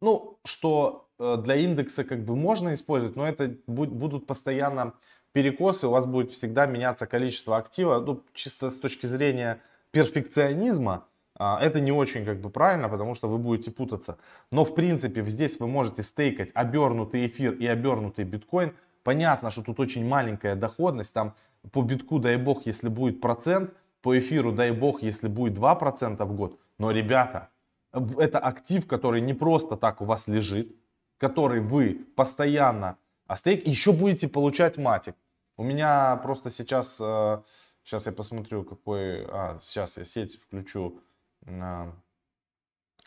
ну, 0.00 0.38
что 0.44 1.08
э, 1.18 1.38
для 1.38 1.56
индекса 1.56 2.04
как 2.04 2.24
бы 2.24 2.36
можно 2.36 2.74
использовать, 2.74 3.16
но 3.16 3.26
это 3.26 3.56
будут 3.66 4.26
постоянно 4.26 4.94
перекосы, 5.32 5.86
у 5.88 5.90
вас 5.90 6.04
будет 6.04 6.30
всегда 6.30 6.66
меняться 6.66 7.06
количество 7.06 7.56
актива, 7.56 8.00
ну, 8.00 8.22
чисто 8.34 8.70
с 8.70 8.78
точки 8.78 9.06
зрения 9.06 9.60
перфекционизма, 9.92 11.06
а, 11.36 11.58
это 11.60 11.80
не 11.80 11.90
очень 11.90 12.24
как 12.24 12.40
бы 12.40 12.50
правильно, 12.50 12.88
потому 12.88 13.14
что 13.14 13.28
вы 13.28 13.38
будете 13.38 13.70
путаться. 13.70 14.18
Но 14.50 14.64
в 14.64 14.74
принципе 14.74 15.24
здесь 15.26 15.58
вы 15.58 15.66
можете 15.66 16.02
стейкать 16.02 16.50
обернутый 16.54 17.26
эфир 17.26 17.52
и 17.52 17.66
обернутый 17.66 18.24
биткоин. 18.24 18.74
Понятно, 19.04 19.50
что 19.50 19.62
тут 19.62 19.78
очень 19.78 20.04
маленькая 20.04 20.56
доходность. 20.56 21.14
Там 21.14 21.34
по 21.70 21.82
битку, 21.82 22.18
дай 22.18 22.36
бог, 22.36 22.66
если 22.66 22.88
будет 22.88 23.20
процент, 23.20 23.72
по 24.02 24.18
эфиру, 24.18 24.50
дай 24.50 24.72
бог, 24.72 25.02
если 25.02 25.28
будет 25.28 25.56
2% 25.56 26.24
в 26.24 26.34
год. 26.34 26.58
Но, 26.78 26.90
ребята, 26.90 27.50
это 27.92 28.38
актив, 28.38 28.86
который 28.86 29.20
не 29.20 29.34
просто 29.34 29.76
так 29.76 30.00
у 30.00 30.04
вас 30.04 30.26
лежит, 30.26 30.74
который 31.18 31.60
вы 31.60 32.04
постоянно 32.16 32.98
а 33.26 33.36
стейк, 33.36 33.66
еще 33.66 33.92
будете 33.92 34.28
получать 34.28 34.76
матик. 34.76 35.16
У 35.56 35.62
меня 35.62 36.16
просто 36.16 36.50
сейчас, 36.50 36.96
сейчас 36.96 38.06
э, 38.06 38.10
я 38.10 38.12
посмотрю, 38.12 38.64
какой, 38.64 39.24
а, 39.24 39.58
сейчас 39.62 39.96
я 39.96 40.04
сеть 40.04 40.40
включу, 40.42 41.00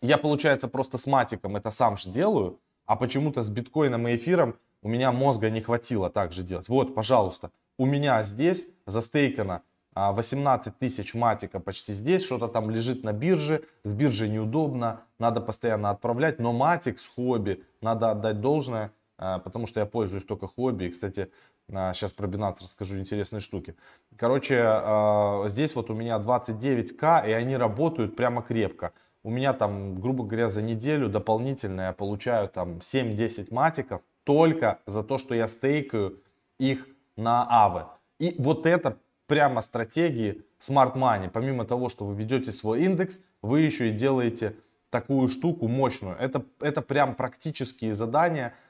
я, 0.02 0.18
получается, 0.22 0.68
просто 0.68 0.98
с 0.98 1.08
матиком 1.08 1.56
это 1.56 1.72
сам 1.72 1.98
же 1.98 2.10
делаю, 2.10 2.60
а 2.86 2.96
почему-то 2.96 3.42
с 3.42 3.50
биткоином 3.50 4.08
и 4.08 4.16
эфиром 4.16 4.58
у 4.82 4.90
меня 4.90 5.12
мозга 5.12 5.50
не 5.50 5.62
хватило 5.62 6.10
так 6.10 6.32
же 6.32 6.44
делать. 6.44 6.70
Вот, 6.70 6.96
пожалуйста, 6.96 7.52
у 7.78 7.86
меня 7.86 8.24
здесь 8.24 8.68
застейкано 8.86 9.62
18 9.96 10.68
а, 10.68 10.72
тысяч 10.72 11.14
матика 11.16 11.60
почти 11.60 11.92
здесь, 11.92 12.24
что-то 12.24 12.48
там 12.48 12.70
лежит 12.70 13.04
на 13.04 13.14
бирже, 13.14 13.64
с 13.84 13.94
биржей 13.94 14.30
неудобно, 14.30 15.02
надо 15.18 15.42
постоянно 15.42 15.90
отправлять, 15.90 16.40
но 16.40 16.54
матик 16.54 17.00
с 17.00 17.08
хобби 17.08 17.64
надо 17.82 18.12
отдать 18.12 18.40
должное, 18.40 18.92
а, 19.18 19.40
потому 19.40 19.66
что 19.66 19.80
я 19.80 19.86
пользуюсь 19.86 20.26
только 20.26 20.48
хобби. 20.48 20.86
И, 20.86 20.90
кстати, 20.90 21.32
Сейчас 21.70 22.14
про 22.14 22.28
Binance 22.28 22.60
расскажу 22.62 22.98
интересные 22.98 23.42
штуки. 23.42 23.76
Короче, 24.16 24.62
а, 24.64 25.44
здесь 25.48 25.76
вот 25.76 25.90
у 25.90 25.94
меня 25.94 26.18
29к, 26.18 27.28
и 27.28 27.32
они 27.34 27.58
работают 27.58 28.16
прямо 28.16 28.42
крепко. 28.42 28.94
У 29.22 29.30
меня 29.30 29.52
там, 29.52 30.00
грубо 30.00 30.24
говоря, 30.24 30.48
за 30.48 30.62
неделю 30.62 31.10
дополнительно 31.10 31.82
я 31.82 31.92
получаю 31.92 32.48
там 32.48 32.78
7-10 32.78 33.54
матиков 33.54 34.02
только 34.28 34.80
за 34.86 35.04
то, 35.04 35.18
что 35.18 35.34
я 35.34 35.48
стейкаю 35.48 36.22
их 36.60 36.86
на 37.16 37.48
АВы. 37.50 37.86
И 38.20 38.36
вот 38.38 38.66
это 38.66 38.98
прямо 39.26 39.62
стратегии 39.62 40.44
Smart 40.60 40.96
Money. 40.96 41.30
Помимо 41.30 41.66
того, 41.66 41.88
что 41.88 42.06
вы 42.06 42.14
ведете 42.14 42.52
свой 42.52 42.84
индекс, 42.84 43.22
вы 43.42 43.62
еще 43.62 43.88
и 43.88 43.92
делаете 43.92 44.56
такую 44.90 45.30
штуку 45.30 45.70
мощную. 45.70 46.18
Это, 46.18 46.44
это 46.60 46.82
прям 46.82 47.16
практические 47.16 47.94
задания– 47.94 48.54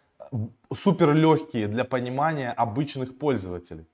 супер 0.73 1.13
легкие 1.13 1.67
для 1.67 1.85
понимания 1.85 2.51
обычных 2.51 3.17
пользователей. 3.17 3.87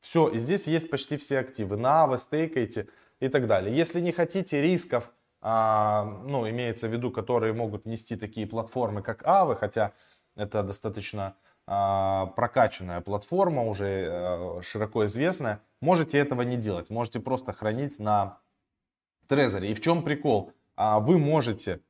Все, 0.00 0.28
и 0.28 0.38
здесь 0.38 0.66
есть 0.66 0.90
почти 0.90 1.16
все 1.16 1.38
активы. 1.38 1.76
На 1.76 2.06
вы 2.06 2.16
стейкаете 2.16 2.86
и 3.20 3.28
так 3.28 3.46
далее. 3.46 3.76
Если 3.76 4.00
не 4.00 4.12
хотите 4.12 4.62
рисков, 4.62 5.10
а, 5.42 6.04
ну, 6.26 6.48
имеется 6.48 6.88
в 6.88 6.92
виду, 6.92 7.10
которые 7.10 7.52
могут 7.52 7.86
нести 7.86 8.16
такие 8.16 8.46
платформы, 8.46 9.02
как 9.02 9.26
Авы, 9.26 9.56
хотя 9.56 9.92
это 10.40 10.62
достаточно 10.62 11.36
а, 11.66 12.26
прокачанная 12.36 13.00
платформа, 13.00 13.62
уже 13.64 14.08
а, 14.10 14.60
широко 14.62 15.04
известная, 15.04 15.60
можете 15.80 16.18
этого 16.18 16.42
не 16.42 16.56
делать. 16.56 16.90
Можете 16.90 17.20
просто 17.20 17.52
хранить 17.52 17.98
на 17.98 18.38
Трезоре. 19.28 19.70
И 19.70 19.74
в 19.74 19.80
чем 19.80 20.02
прикол? 20.02 20.52
А, 20.76 20.98
вы 20.98 21.18
можете 21.18 21.80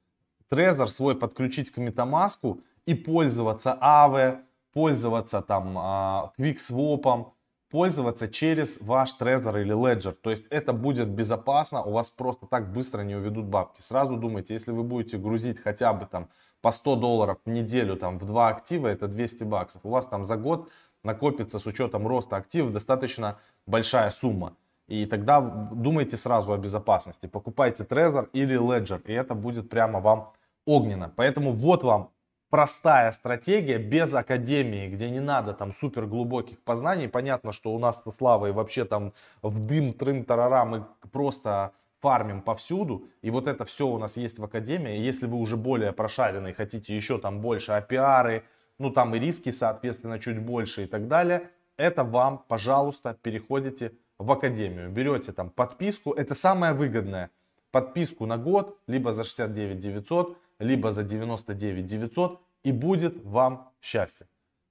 Трезор 0.49 0.90
свой 0.90 1.14
подключить 1.16 1.71
к 1.71 1.78
MetaMask 1.78 2.61
и 2.87 2.95
пользоваться 2.95 3.78
Aave, 3.80 4.40
пользоваться 4.73 5.40
там 5.40 5.76
а, 5.78 6.33
QuickSwap, 6.38 7.33
пользоваться 7.71 8.28
через 8.28 8.80
ваш 8.80 9.16
Trezor 9.19 9.62
или 9.62 9.75
Ledger. 9.75 10.12
То 10.12 10.30
есть 10.30 10.45
это 10.50 10.73
будет 10.73 11.09
безопасно, 11.09 11.83
у 11.83 11.92
вас 11.92 12.11
просто 12.11 12.47
так 12.47 12.73
быстро 12.73 13.02
не 13.02 13.14
уведут 13.14 13.47
бабки. 13.47 13.80
Сразу 13.80 14.16
думайте, 14.16 14.54
если 14.54 14.73
вы 14.73 14.83
будете 14.83 15.19
грузить 15.19 15.61
хотя 15.61 15.92
бы 15.92 16.07
там 16.07 16.28
по 16.62 16.73
100 16.73 16.97
долларов 16.97 17.38
в 17.45 17.50
неделю 17.50 17.97
там 17.97 18.19
в 18.19 18.25
два 18.25 18.49
актива, 18.49 18.88
это 18.88 19.09
200 19.09 19.45
баксов. 19.45 19.81
У 19.85 19.90
вас 19.90 20.07
там 20.07 20.25
за 20.25 20.37
год 20.37 20.71
накопится 21.02 21.59
с 21.59 21.67
учетом 21.67 22.07
роста 22.07 22.37
активов 22.37 22.73
достаточно 22.73 23.38
большая 23.67 24.11
сумма. 24.11 24.57
И 24.88 25.07
тогда 25.07 25.40
думайте 25.40 26.17
сразу 26.17 26.52
о 26.52 26.59
безопасности. 26.59 27.26
Покупайте 27.26 27.85
Trezor 27.85 28.29
или 28.33 28.59
Ledger, 28.59 29.00
и 29.07 29.12
это 29.12 29.35
будет 29.35 29.71
прямо 29.71 30.00
вам 30.00 30.33
огненно. 30.67 31.12
Поэтому 31.14 31.52
вот 31.52 31.85
вам 31.85 32.11
простая 32.50 33.12
стратегия 33.12 33.79
без 33.79 34.12
академии, 34.12 34.88
где 34.88 35.09
не 35.09 35.21
надо 35.21 35.55
там 35.55 35.73
супер 35.73 36.07
глубоких 36.07 36.61
познаний. 36.62 37.09
Понятно, 37.09 37.52
что 37.52 37.73
у 37.73 37.79
нас 37.79 38.02
со 38.02 38.11
Славой 38.11 38.52
вообще 38.52 38.85
там 38.85 39.12
в 39.43 39.64
дым, 39.64 39.93
трым, 39.93 40.25
тарара 40.25 40.64
мы 40.64 40.85
просто 41.12 41.73
фармим 42.00 42.42
повсюду, 42.42 43.09
и 43.23 43.30
вот 43.30 43.47
это 43.47 43.64
все 43.64 43.87
у 43.87 43.99
нас 43.99 44.16
есть 44.16 44.38
в 44.38 44.45
Академии. 44.45 44.97
Если 44.97 45.26
вы 45.26 45.37
уже 45.37 45.57
более 45.57 45.92
прошаренный, 45.92 46.52
хотите 46.52 46.97
еще 46.97 47.19
там 47.19 47.40
больше 47.40 47.73
APR, 47.73 48.42
ну 48.78 48.90
там 48.90 49.14
и 49.14 49.19
риски, 49.19 49.50
соответственно, 49.50 50.19
чуть 50.19 50.40
больше 50.40 50.85
и 50.85 50.87
так 50.87 51.09
далее, 51.09 51.50
это 51.76 52.04
вам, 52.04 52.45
пожалуйста, 52.49 53.16
переходите 53.23 53.92
в 54.19 54.30
Академию. 54.33 54.90
Берете 54.90 55.33
там 55.33 55.50
подписку, 55.50 56.12
это 56.12 56.35
самое 56.35 56.73
выгодное. 56.73 57.30
Подписку 57.71 58.26
на 58.26 58.37
год, 58.37 58.78
либо 58.87 59.12
за 59.12 59.25
69 59.25 59.78
900, 59.78 60.37
либо 60.59 60.92
за 60.92 61.04
99 61.04 61.87
900, 61.87 62.40
и 62.64 62.73
будет 62.73 63.25
вам 63.25 63.73
счастье. 63.80 64.26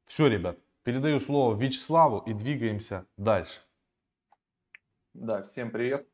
Все, 0.06 0.28
ребят, 0.28 0.58
передаю 0.84 1.20
слово 1.20 1.56
Вячеславу 1.56 2.20
и 2.20 2.34
двигаемся 2.34 3.06
дальше. 3.18 3.62
Да, 5.14 5.44
всем 5.44 5.72
привет 5.72 6.08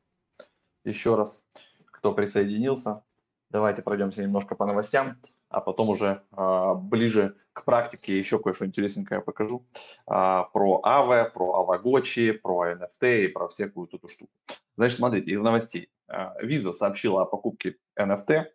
еще 0.86 1.14
раз, 1.16 1.44
кто 1.86 2.12
присоединился. 2.12 3.02
Давайте 3.50 3.82
пройдемся 3.82 4.22
немножко 4.22 4.54
по 4.54 4.66
новостям, 4.66 5.18
а 5.48 5.60
потом 5.60 5.88
уже 5.90 6.22
э, 6.32 6.74
ближе 6.76 7.36
к 7.52 7.64
практике 7.64 8.18
еще 8.18 8.38
кое-что 8.38 8.66
интересненькое 8.66 9.20
покажу. 9.20 9.66
Э, 10.06 10.42
про 10.52 10.80
АВ, 10.82 11.32
про 11.32 11.60
Авагочи, 11.60 12.32
про 12.32 12.72
NFT 12.72 13.24
и 13.24 13.28
про 13.28 13.48
всякую 13.48 13.86
эту 13.86 14.08
штуку. 14.08 14.30
Значит, 14.76 14.98
смотрите, 14.98 15.30
из 15.30 15.40
новостей. 15.40 15.90
Visa 16.42 16.72
сообщила 16.72 17.22
о 17.22 17.24
покупке 17.24 17.76
NFT 17.98 18.46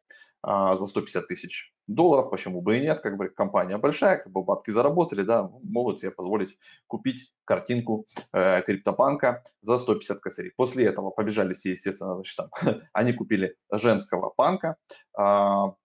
а, 0.44 0.76
за 0.76 0.88
150 0.88 1.28
тысяч 1.28 1.74
долларов, 1.88 2.30
почему 2.30 2.62
бы 2.62 2.78
и 2.78 2.82
нет, 2.82 3.02
как 3.02 3.18
бы 3.18 3.30
компания 3.30 3.78
большая, 3.78 4.18
как 4.18 4.32
бы 4.32 4.44
бабки 4.44 4.72
заработали, 4.72 5.22
да, 5.22 5.50
могут 5.64 6.00
себе 6.00 6.12
позволить 6.12 6.58
купить 6.88 7.32
картинку 7.46 8.08
э, 8.34 8.62
криптобанка 8.64 9.44
за 9.62 9.78
150 9.78 10.20
косарей. 10.20 10.52
После 10.56 10.86
этого 10.86 11.12
побежали 11.12 11.54
все, 11.54 11.72
естественно, 11.72 12.16
значит, 12.16 12.38
там, 12.38 12.50
они 12.94 13.14
купили 13.14 13.56
женского 13.72 14.34
банка, 14.36 14.78
э, 15.20 15.24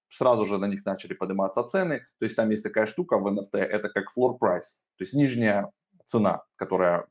сразу 0.09 0.47
же 0.47 0.59
на 0.59 0.67
них 0.67 0.85
начали 0.85 1.15
подниматься 1.15 1.63
цены, 1.65 2.01
то 2.19 2.25
есть 2.25 2.37
там 2.37 2.51
есть 2.51 2.63
такая 2.63 2.87
штука 2.87 3.19
в 3.19 3.27
NFT, 3.27 3.59
это 3.59 3.89
как 3.89 4.07
floor 4.17 4.39
price, 4.41 4.87
то 4.97 5.03
есть 5.03 5.13
нижняя 5.13 5.71
цена, 6.05 6.45
которая 6.57 7.07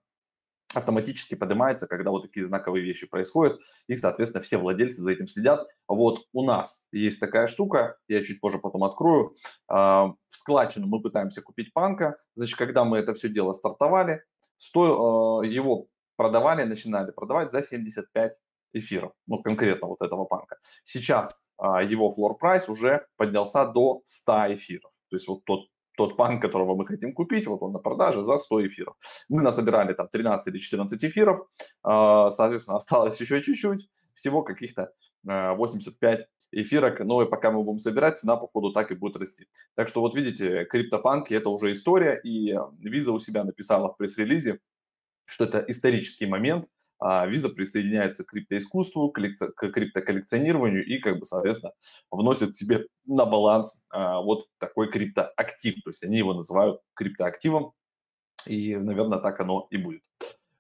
автоматически 0.75 1.36
поднимается, 1.36 1.88
когда 1.88 2.12
вот 2.12 2.24
такие 2.24 2.48
знаковые 2.48 2.84
вещи 2.84 3.08
происходят, 3.08 3.60
и, 3.88 3.96
соответственно, 3.96 4.41
все 4.41 4.58
владельцы 4.58 5.01
за 5.01 5.12
этим 5.12 5.27
следят. 5.27 5.67
Вот 5.88 6.25
у 6.34 6.44
нас 6.44 6.88
есть 6.91 7.20
такая 7.20 7.48
штука, 7.48 7.98
я 8.08 8.24
чуть 8.24 8.39
позже 8.39 8.60
потом 8.60 8.84
открою. 8.84 9.34
А, 9.67 10.08
в 10.29 10.38
складчину 10.38 10.88
мы 10.88 11.01
пытаемся 11.01 11.41
купить 11.41 11.74
панка, 11.74 12.17
значит, 12.36 12.58
когда 12.58 12.84
мы 12.84 12.98
это 12.98 13.13
все 13.13 13.29
дело 13.29 13.53
стартовали, 13.53 14.24
сто, 14.58 15.41
а, 15.41 15.46
его 15.46 15.88
продавали, 16.15 16.63
начинали 16.63 17.12
продавать 17.12 17.51
за 17.51 17.62
75 17.62 18.34
эфиров, 18.74 19.13
ну, 19.27 19.41
конкретно 19.41 19.88
вот 19.88 20.01
этого 20.01 20.25
панка. 20.25 20.58
Сейчас 20.84 21.48
а, 21.58 21.82
его 21.82 22.13
floor 22.13 22.38
price 22.41 22.70
уже 22.70 23.05
поднялся 23.17 23.65
до 23.65 24.01
100 24.03 24.53
эфиров. 24.55 24.91
То 25.10 25.15
есть 25.15 25.27
вот 25.27 25.46
тот 25.46 25.67
тот 25.98 26.18
панк, 26.18 26.42
которого 26.42 26.75
мы 26.75 26.86
хотим 26.86 27.14
купить, 27.14 27.48
вот 27.48 27.62
он 27.62 27.72
на 27.72 27.80
продаже 27.80 28.24
за 28.24 28.38
100 28.38 28.68
эфиров. 28.68 28.96
Мы 29.30 29.42
насобирали 29.42 29.94
там 29.94 30.08
13 30.08 30.48
или 30.54 30.60
14 30.60 31.04
эфиров, 31.04 31.48
а, 31.84 32.30
соответственно, 32.30 32.78
осталось 32.78 33.20
еще 33.20 33.42
чуть-чуть, 33.42 33.90
всего 34.14 34.43
каких-то 34.43 34.91
85 35.24 36.22
а, 36.22 36.26
эфирок, 36.52 37.00
но 37.00 37.22
и 37.22 37.30
пока 37.30 37.52
мы 37.52 37.63
будем 37.63 37.80
собирать, 37.80 38.17
цена, 38.17 38.38
походу, 38.38 38.72
так 38.72 38.91
и 38.91 38.96
будет 38.96 39.17
расти. 39.17 39.48
Так 39.76 39.88
что 39.88 40.02
вот 40.02 40.15
видите, 40.15 40.65
криптопанки– 40.65 41.34
это 41.36 41.50
уже 41.50 41.72
история, 41.72 42.19
и 42.24 42.54
Visa 42.54 43.12
у 43.12 43.19
себя 43.19 43.43
написала 43.43 43.89
в 43.89 43.98
пресс-релизе, 43.98 44.60
что 45.26 45.46
это 45.46 45.63
исторический 45.67 46.28
момент, 46.28 46.67
а 46.99 47.27
Visa 47.27 47.49
присоединяется 47.49 48.23
к 48.23 48.29
криптоискусству, 48.29 49.12
к 49.12 49.69
криптоколлекционированию 49.69 50.86
и, 50.86 50.99
как 50.99 51.19
бы, 51.19 51.25
соответственно, 51.25 51.73
вносит 52.10 52.55
себе 52.55 52.88
на 53.05 53.25
баланс 53.25 53.86
а, 53.89 54.21
вот 54.21 54.47
такой 54.60 54.89
криптоактив. 54.89 55.75
То 55.84 55.89
есть 55.89 56.03
они 56.03 56.17
его 56.17 56.34
называют 56.34 56.81
криптоактивом, 56.93 57.73
и, 58.47 58.75
наверное, 58.75 59.19
так 59.19 59.39
оно 59.39 59.67
и 59.69 59.77
будет. 59.77 60.01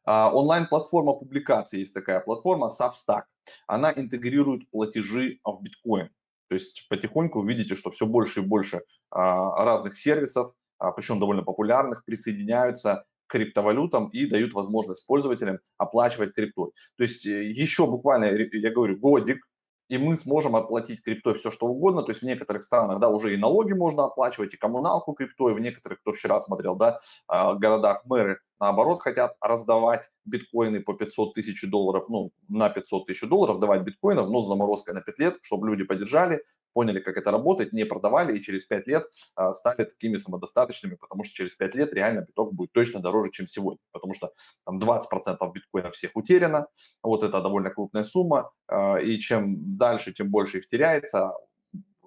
А, 0.03 0.31
онлайн-платформа 0.33 1.13
публикации 1.13 1.79
есть 1.79 1.93
такая 1.93 2.19
платформа 2.19 2.67
Substack. 2.67 3.23
Она 3.67 3.93
интегрирует 3.93 4.69
платежи 4.71 5.39
в 5.43 5.61
биткоин. 5.61 6.09
То 6.47 6.53
есть 6.53 6.87
потихоньку 6.89 7.41
вы 7.41 7.47
видите, 7.53 7.75
что 7.75 7.89
все 7.91 8.05
больше 8.05 8.41
и 8.41 8.45
больше 8.45 8.83
разных 9.09 9.95
сервисов, 9.95 10.53
причем 10.95 11.19
довольно 11.19 11.41
популярных, 11.41 12.05
присоединяются 12.05 13.05
криптовалютам 13.27 14.09
и 14.09 14.25
дают 14.25 14.53
возможность 14.53 15.05
пользователям 15.07 15.59
оплачивать 15.77 16.33
криптой. 16.33 16.71
То 16.97 17.03
есть 17.03 17.25
э, 17.25 17.45
еще 17.51 17.87
буквально, 17.87 18.25
я 18.25 18.71
говорю, 18.71 18.97
годик, 18.97 19.45
и 19.87 19.97
мы 19.97 20.15
сможем 20.15 20.55
оплатить 20.55 21.03
криптой 21.03 21.35
все, 21.35 21.51
что 21.51 21.67
угодно. 21.67 22.01
То 22.01 22.11
есть 22.11 22.21
в 22.21 22.25
некоторых 22.25 22.63
странах, 22.63 22.99
да, 22.99 23.09
уже 23.09 23.33
и 23.33 23.37
налоги 23.37 23.73
можно 23.73 24.05
оплачивать, 24.05 24.53
и 24.53 24.57
коммуналку 24.57 25.13
криптой. 25.13 25.53
В 25.53 25.59
некоторых, 25.59 26.01
кто 26.01 26.11
вчера 26.11 26.39
смотрел, 26.41 26.75
да, 26.75 26.97
а, 27.27 27.53
городах 27.53 28.03
мэры, 28.05 28.39
наоборот, 28.59 29.01
хотят 29.01 29.35
раздавать 29.41 30.09
биткоины 30.25 30.81
по 30.81 30.93
500 30.93 31.33
тысяч 31.35 31.69
долларов, 31.69 32.05
ну, 32.09 32.31
на 32.49 32.69
500 32.69 33.05
тысяч 33.05 33.27
долларов 33.27 33.59
давать 33.59 33.83
биткоинов, 33.83 34.29
но 34.29 34.41
с 34.41 34.47
заморозкой 34.47 34.95
на 34.95 35.01
5 35.01 35.19
лет, 35.19 35.37
чтобы 35.41 35.67
люди 35.67 35.83
поддержали, 35.83 36.43
поняли, 36.75 36.99
как 36.99 37.17
это 37.17 37.31
работает, 37.31 37.71
не 37.71 37.85
продавали 37.85 38.37
и 38.37 38.41
через 38.41 38.65
5 38.65 38.87
лет 38.87 39.05
а, 39.35 39.53
стали 39.53 39.85
такими 39.85 40.17
самодостаточными, 40.17 40.95
потому 40.95 41.23
что 41.23 41.33
через 41.33 41.55
5 41.55 41.75
лет 41.75 41.93
реально 41.93 42.21
биток 42.21 42.53
будет 42.53 42.73
точно 42.73 42.99
дороже, 42.99 43.31
чем 43.31 43.47
сегодня, 43.47 43.79
потому 43.93 44.13
что 44.13 44.33
там 44.65 44.77
20% 44.77 45.53
биткоинов 45.53 45.93
всех 45.93 46.11
утеряно, 46.15 46.67
вот 47.01 47.23
это 47.23 47.41
довольно 47.41 47.69
крупная 47.69 48.03
сумма, 48.03 48.51
а, 48.67 48.97
и 48.97 49.17
чем 49.19 49.77
дальше, 49.77 50.11
тем 50.11 50.29
больше 50.29 50.57
их 50.57 50.67
теряется, 50.67 51.31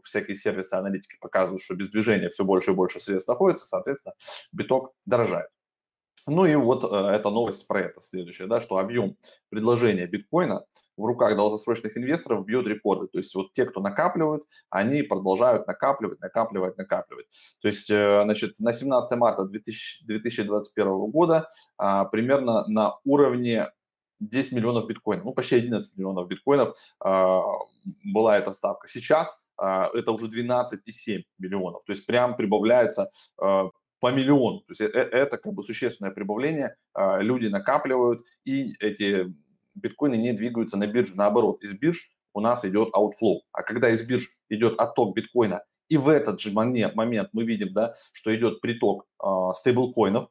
всякие 0.04 0.36
сервисы 0.36 0.74
аналитики 0.74 1.16
показывают, 1.18 1.62
что 1.62 1.74
без 1.74 1.90
движения 1.90 2.28
все 2.28 2.44
больше 2.44 2.72
и 2.72 2.74
больше 2.74 3.00
средств 3.00 3.28
находится, 3.28 3.64
соответственно, 3.64 4.14
биток 4.52 4.92
дорожает. 5.06 5.48
Ну 6.26 6.44
и 6.44 6.54
вот 6.56 6.84
э, 6.84 6.96
эта 7.16 7.30
новость 7.30 7.66
про 7.66 7.80
это 7.80 8.02
следующая, 8.02 8.46
да, 8.46 8.60
что 8.60 8.76
объем 8.76 9.16
предложения 9.48 10.06
биткоина 10.06 10.66
в 10.98 11.06
руках 11.06 11.36
долгосрочных 11.36 11.96
инвесторов 11.96 12.44
бьет 12.44 12.66
рекорды. 12.66 13.06
То 13.06 13.18
есть 13.18 13.34
вот 13.34 13.52
те, 13.52 13.64
кто 13.64 13.80
накапливают, 13.80 14.42
они 14.68 15.02
продолжают 15.02 15.66
накапливать, 15.66 16.20
накапливать, 16.20 16.76
накапливать. 16.76 17.26
То 17.62 17.68
есть, 17.68 17.88
э, 17.88 18.22
значит, 18.24 18.58
на 18.58 18.72
17 18.72 19.16
марта 19.18 19.44
2000, 19.44 20.04
2021 20.06 21.10
года 21.10 21.48
а, 21.76 22.04
примерно 22.04 22.66
на 22.66 22.98
уровне 23.04 23.70
10 24.20 24.52
миллионов 24.52 24.88
биткоинов, 24.88 25.24
ну 25.24 25.32
почти 25.32 25.54
11 25.56 25.96
миллионов 25.96 26.26
биткоинов 26.26 26.76
а, 27.00 27.42
была 28.04 28.36
эта 28.36 28.52
ставка. 28.52 28.88
Сейчас 28.88 29.46
а, 29.56 29.88
это 29.94 30.10
уже 30.10 30.26
12,7 30.26 31.22
миллионов. 31.38 31.84
То 31.84 31.92
есть 31.92 32.04
прям 32.06 32.36
прибавляется 32.36 33.10
по 33.36 34.12
миллиону. 34.12 34.60
То 34.60 34.70
есть 34.70 34.80
это, 34.80 35.00
это 35.00 35.38
как 35.38 35.52
бы 35.52 35.62
существенное 35.64 36.12
прибавление. 36.12 36.76
Люди 36.96 37.48
накапливают, 37.48 38.22
и 38.44 38.72
эти 38.78 39.26
биткоины 39.80 40.16
не 40.16 40.32
двигаются 40.32 40.76
на 40.76 40.86
бирже. 40.86 41.14
Наоборот, 41.14 41.62
из 41.62 41.74
бирж 41.74 42.10
у 42.34 42.40
нас 42.40 42.64
идет 42.64 42.94
outflow. 42.94 43.40
А 43.52 43.62
когда 43.62 43.90
из 43.90 44.06
бирж 44.06 44.28
идет 44.48 44.78
отток 44.78 45.14
биткоина, 45.14 45.62
и 45.88 45.96
в 45.96 46.08
этот 46.08 46.40
же 46.40 46.52
момент, 46.52 47.30
мы 47.32 47.44
видим, 47.44 47.72
да, 47.72 47.94
что 48.12 48.34
идет 48.36 48.60
приток 48.60 49.06
э, 49.22 49.26
стейблкоинов, 49.54 50.28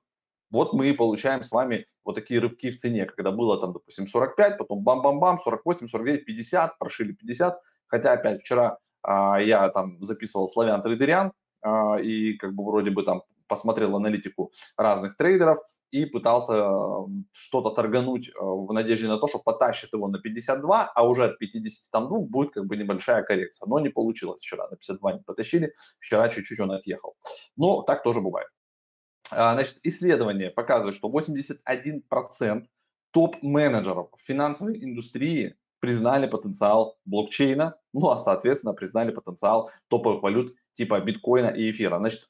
вот 0.50 0.74
мы 0.74 0.90
и 0.90 0.94
получаем 0.94 1.44
с 1.44 1.52
вами 1.52 1.86
вот 2.06 2.16
такие 2.16 2.40
рывки 2.40 2.72
в 2.72 2.78
цене, 2.78 3.06
когда 3.06 3.32
было 3.32 3.60
там, 3.60 3.74
допустим, 3.74 4.08
45, 4.08 4.58
потом 4.58 4.82
бам-бам-бам, 4.82 5.40
48, 5.40 5.88
49, 5.88 6.26
50, 6.26 6.78
прошили 6.78 7.12
50. 7.12 7.60
Хотя 7.88 8.14
опять 8.14 8.42
вчера 8.42 8.78
а, 9.02 9.42
я 9.42 9.68
там 9.70 10.02
записывал 10.02 10.48
славян 10.48 10.82
трейдерян, 10.82 11.34
а, 11.62 11.98
и 11.98 12.34
как 12.34 12.54
бы 12.54 12.66
вроде 12.66 12.92
бы 12.92 13.04
там 13.04 13.24
посмотрел 13.48 13.96
аналитику 13.96 14.52
разных 14.78 15.18
трейдеров 15.18 15.58
и 15.92 16.06
пытался 16.06 16.70
что-то 17.32 17.70
торгануть 17.70 18.30
э, 18.30 18.34
в 18.40 18.72
надежде 18.74 19.08
на 19.08 19.18
то, 19.18 19.28
что 19.28 19.40
потащит 19.40 19.94
его 19.94 20.08
на 20.08 20.20
52, 20.20 20.92
а 20.94 21.08
уже 21.08 21.26
от 21.26 21.40
52 21.40 22.20
будет 22.20 22.54
как 22.54 22.66
бы 22.66 22.76
небольшая 22.76 23.24
коррекция. 23.24 23.68
Но 23.68 23.80
не 23.80 23.90
получилось 23.90 24.42
вчера, 24.42 24.68
на 24.70 24.76
52 24.76 25.14
не 25.14 25.20
потащили, 25.20 25.74
вчера 26.00 26.30
чуть-чуть 26.30 26.60
он 26.60 26.72
отъехал. 26.72 27.16
Но 27.56 27.84
так 27.84 28.04
тоже 28.04 28.22
бывает. 28.22 28.50
А, 29.32 29.54
значит, 29.54 29.78
исследование 29.84 30.50
показывает, 30.50 30.96
что 30.96 31.10
81% 31.10 32.64
топ-менеджеров 33.12 34.10
финансовой 34.18 34.84
индустрии 34.84 35.56
признали 35.80 36.28
потенциал 36.28 36.98
блокчейна, 37.06 37.78
ну 37.94 38.10
а 38.10 38.20
соответственно 38.20 38.74
признали 38.74 39.12
потенциал 39.12 39.70
топовых 39.90 40.24
валют 40.24 40.56
типа 40.74 41.00
биткоина 41.00 41.48
и 41.48 41.70
эфира. 41.70 41.98
Значит, 41.98 42.28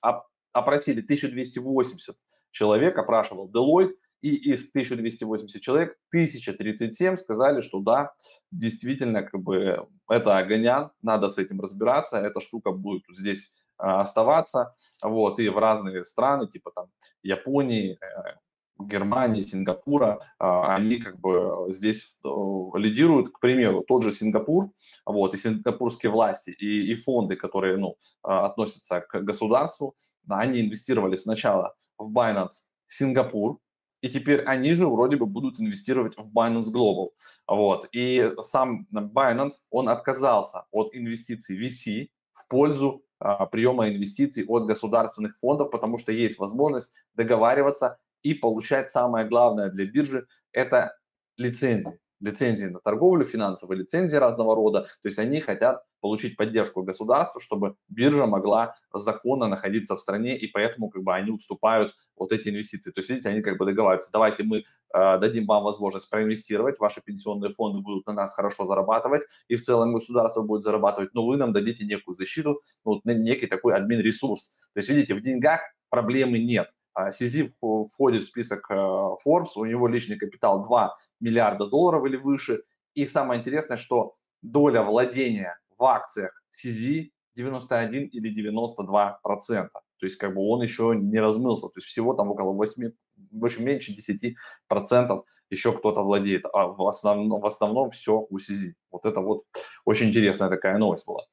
опросили 0.53 1.01
1280 1.01 2.15
человек, 2.51 2.97
опрашивал 2.97 3.49
Deloitte, 3.49 3.93
и 4.21 4.35
из 4.51 4.69
1280 4.69 5.61
человек 5.61 5.97
1037 6.09 7.17
сказали, 7.17 7.61
что 7.61 7.79
да, 7.79 8.13
действительно, 8.51 9.23
как 9.23 9.41
бы 9.41 9.87
это 10.09 10.37
огонян, 10.37 10.91
надо 11.01 11.29
с 11.29 11.37
этим 11.37 11.61
разбираться, 11.61 12.17
эта 12.17 12.39
штука 12.39 12.71
будет 12.71 13.03
здесь 13.09 13.55
а, 13.77 14.01
оставаться, 14.01 14.75
вот, 15.03 15.39
и 15.39 15.49
в 15.49 15.57
разные 15.57 16.03
страны, 16.03 16.47
типа 16.47 16.71
там 16.75 16.87
Японии, 17.21 17.99
э, 18.01 18.35
Германии, 18.79 19.43
Сингапура, 19.43 20.19
а, 20.39 20.75
они 20.75 20.97
как 20.97 21.19
бы 21.19 21.67
здесь 21.69 22.17
э, 22.23 22.27
лидируют, 22.75 23.29
к 23.29 23.39
примеру, 23.39 23.83
тот 23.87 24.03
же 24.03 24.11
Сингапур, 24.11 24.71
вот, 25.05 25.35
и 25.35 25.37
сингапурские 25.37 26.11
власти, 26.11 26.49
и, 26.49 26.91
и 26.91 26.95
фонды, 26.95 27.35
которые, 27.35 27.77
ну, 27.77 27.97
относятся 28.23 29.01
к 29.01 29.21
государству, 29.21 29.95
они 30.27 30.61
инвестировали 30.61 31.15
сначала 31.15 31.75
в 31.97 32.13
Binance 32.13 32.69
Сингапур, 32.87 33.59
и 34.01 34.09
теперь 34.09 34.41
они 34.43 34.73
же 34.73 34.87
вроде 34.87 35.17
бы 35.17 35.25
будут 35.25 35.59
инвестировать 35.59 36.15
в 36.17 36.31
Binance 36.31 36.71
Global. 36.73 37.09
Вот. 37.47 37.89
И 37.91 38.31
сам 38.41 38.87
Binance, 38.93 39.53
он 39.71 39.89
отказался 39.89 40.65
от 40.71 40.95
инвестиций 40.95 41.59
VC 41.59 42.09
в 42.33 42.47
пользу 42.47 43.03
а, 43.19 43.47
приема 43.47 43.89
инвестиций 43.89 44.45
от 44.47 44.65
государственных 44.65 45.37
фондов, 45.37 45.71
потому 45.71 45.97
что 45.97 46.11
есть 46.11 46.37
возможность 46.37 46.95
договариваться 47.15 47.97
и 48.21 48.33
получать 48.33 48.89
самое 48.89 49.27
главное 49.27 49.69
для 49.69 49.85
биржи– 49.85 50.27
это 50.51 50.95
лицензии 51.37 51.99
лицензии 52.19 52.65
на 52.65 52.79
торговлю, 52.79 53.25
финансовые 53.25 53.79
лицензии 53.79 54.15
разного 54.15 54.55
рода. 54.55 54.83
То 54.83 55.05
есть 55.05 55.19
они 55.19 55.39
хотят 55.39 55.83
получить 56.01 56.35
поддержку 56.37 56.83
государства, 56.83 57.41
чтобы 57.41 57.75
биржа 57.89 58.25
могла 58.25 58.75
законно 58.93 59.47
находиться 59.47 59.95
в 59.95 59.99
стране, 59.99 60.37
и 60.37 60.47
поэтому 60.47 60.89
как 60.89 61.03
бы 61.03 61.13
они 61.13 61.31
уступают 61.31 61.95
вот 62.15 62.31
эти 62.31 62.49
инвестиции. 62.49 62.91
То 62.91 62.99
есть, 62.99 63.09
видите, 63.09 63.29
они 63.29 63.41
как 63.41 63.57
бы 63.57 63.65
договариваются, 63.65 64.11
давайте 64.11 64.43
мы 64.43 64.59
э, 64.59 64.63
дадим 64.93 65.45
вам 65.45 65.63
возможность 65.63 66.09
проинвестировать, 66.09 66.79
ваши 66.79 67.01
пенсионные 67.01 67.51
фонды 67.51 67.79
будут 67.81 68.05
на 68.07 68.13
нас 68.13 68.33
хорошо 68.33 68.65
зарабатывать, 68.65 69.23
и 69.47 69.55
в 69.55 69.61
целом 69.61 69.93
государство 69.93 70.43
будет 70.43 70.63
зарабатывать, 70.63 71.13
но 71.13 71.25
вы 71.25 71.37
нам 71.37 71.53
дадите 71.53 71.85
некую 71.85 72.15
защиту, 72.15 72.61
ну, 72.85 73.01
некий 73.03 73.47
такой 73.47 73.73
админ-ресурс. 73.73 74.57
То 74.73 74.79
есть, 74.79 74.89
видите, 74.89 75.13
в 75.13 75.21
деньгах 75.21 75.61
проблемы 75.89 76.39
нет. 76.39 76.69
А 76.93 77.11
входит 77.11 78.23
в 78.23 78.25
список 78.25 78.71
э, 78.71 78.73
Forbes, 78.73 79.51
у 79.55 79.65
него 79.65 79.87
личный 79.87 80.17
капитал 80.17 80.63
2 80.63 80.95
миллиарда 81.19 81.67
долларов 81.67 82.05
или 82.05 82.17
выше. 82.17 82.63
И 82.95 83.05
самое 83.05 83.39
интересное, 83.39 83.77
что 83.77 84.15
доля 84.41 84.81
владения 84.81 85.59
в 85.77 85.83
акциях 85.83 86.43
CZ 86.51 87.09
91 87.35 88.07
или 88.07 88.29
92 88.29 89.19
процента. 89.23 89.81
То 89.99 90.05
есть 90.05 90.17
как 90.17 90.33
бы 90.33 90.41
он 90.41 90.61
еще 90.61 90.93
не 90.95 91.19
размылся. 91.19 91.67
То 91.67 91.77
есть 91.77 91.87
всего 91.87 92.13
там 92.13 92.29
около 92.29 92.53
8, 92.53 92.91
больше 93.15 93.61
меньше 93.61 93.93
10 93.93 94.35
процентов 94.67 95.25
еще 95.49 95.71
кто-то 95.71 96.01
владеет. 96.01 96.45
А 96.53 96.67
в 96.67 96.87
основном, 96.87 97.41
в 97.41 97.45
основном 97.45 97.89
все 97.89 98.25
у 98.29 98.37
CZ. 98.37 98.73
Вот 98.91 99.05
это 99.05 99.21
вот 99.21 99.43
очень 99.85 100.07
интересная 100.07 100.49
такая 100.49 100.77
новость 100.77 101.05
была. 101.05 101.23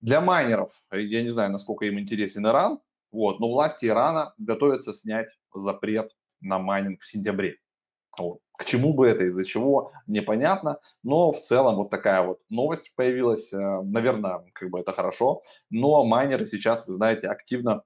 Для 0.00 0.20
майнеров, 0.20 0.72
я 0.92 1.22
не 1.22 1.30
знаю, 1.30 1.50
насколько 1.50 1.84
им 1.84 1.98
интересен 1.98 2.46
Иран, 2.46 2.80
вот, 3.12 3.40
но 3.40 3.48
власти 3.48 3.86
Ирана 3.86 4.34
готовятся 4.38 4.92
снять 4.92 5.28
запрет 5.52 6.12
на 6.40 6.58
майнинг 6.58 7.00
в 7.02 7.06
сентябре. 7.06 7.56
Вот. 8.18 8.40
К 8.60 8.64
чему 8.66 8.92
бы 8.92 9.08
это, 9.08 9.24
из-за 9.24 9.42
чего, 9.46 9.90
непонятно, 10.06 10.80
но 11.02 11.32
в 11.32 11.40
целом 11.40 11.76
вот 11.76 11.88
такая 11.88 12.20
вот 12.20 12.40
новость 12.50 12.92
появилась, 12.94 13.54
э, 13.54 13.58
наверное, 13.58 14.44
как 14.52 14.68
бы 14.68 14.78
это 14.78 14.92
хорошо, 14.92 15.40
но 15.70 16.04
майнеры 16.04 16.46
сейчас, 16.46 16.86
вы 16.86 16.92
знаете, 16.92 17.26
активно 17.28 17.84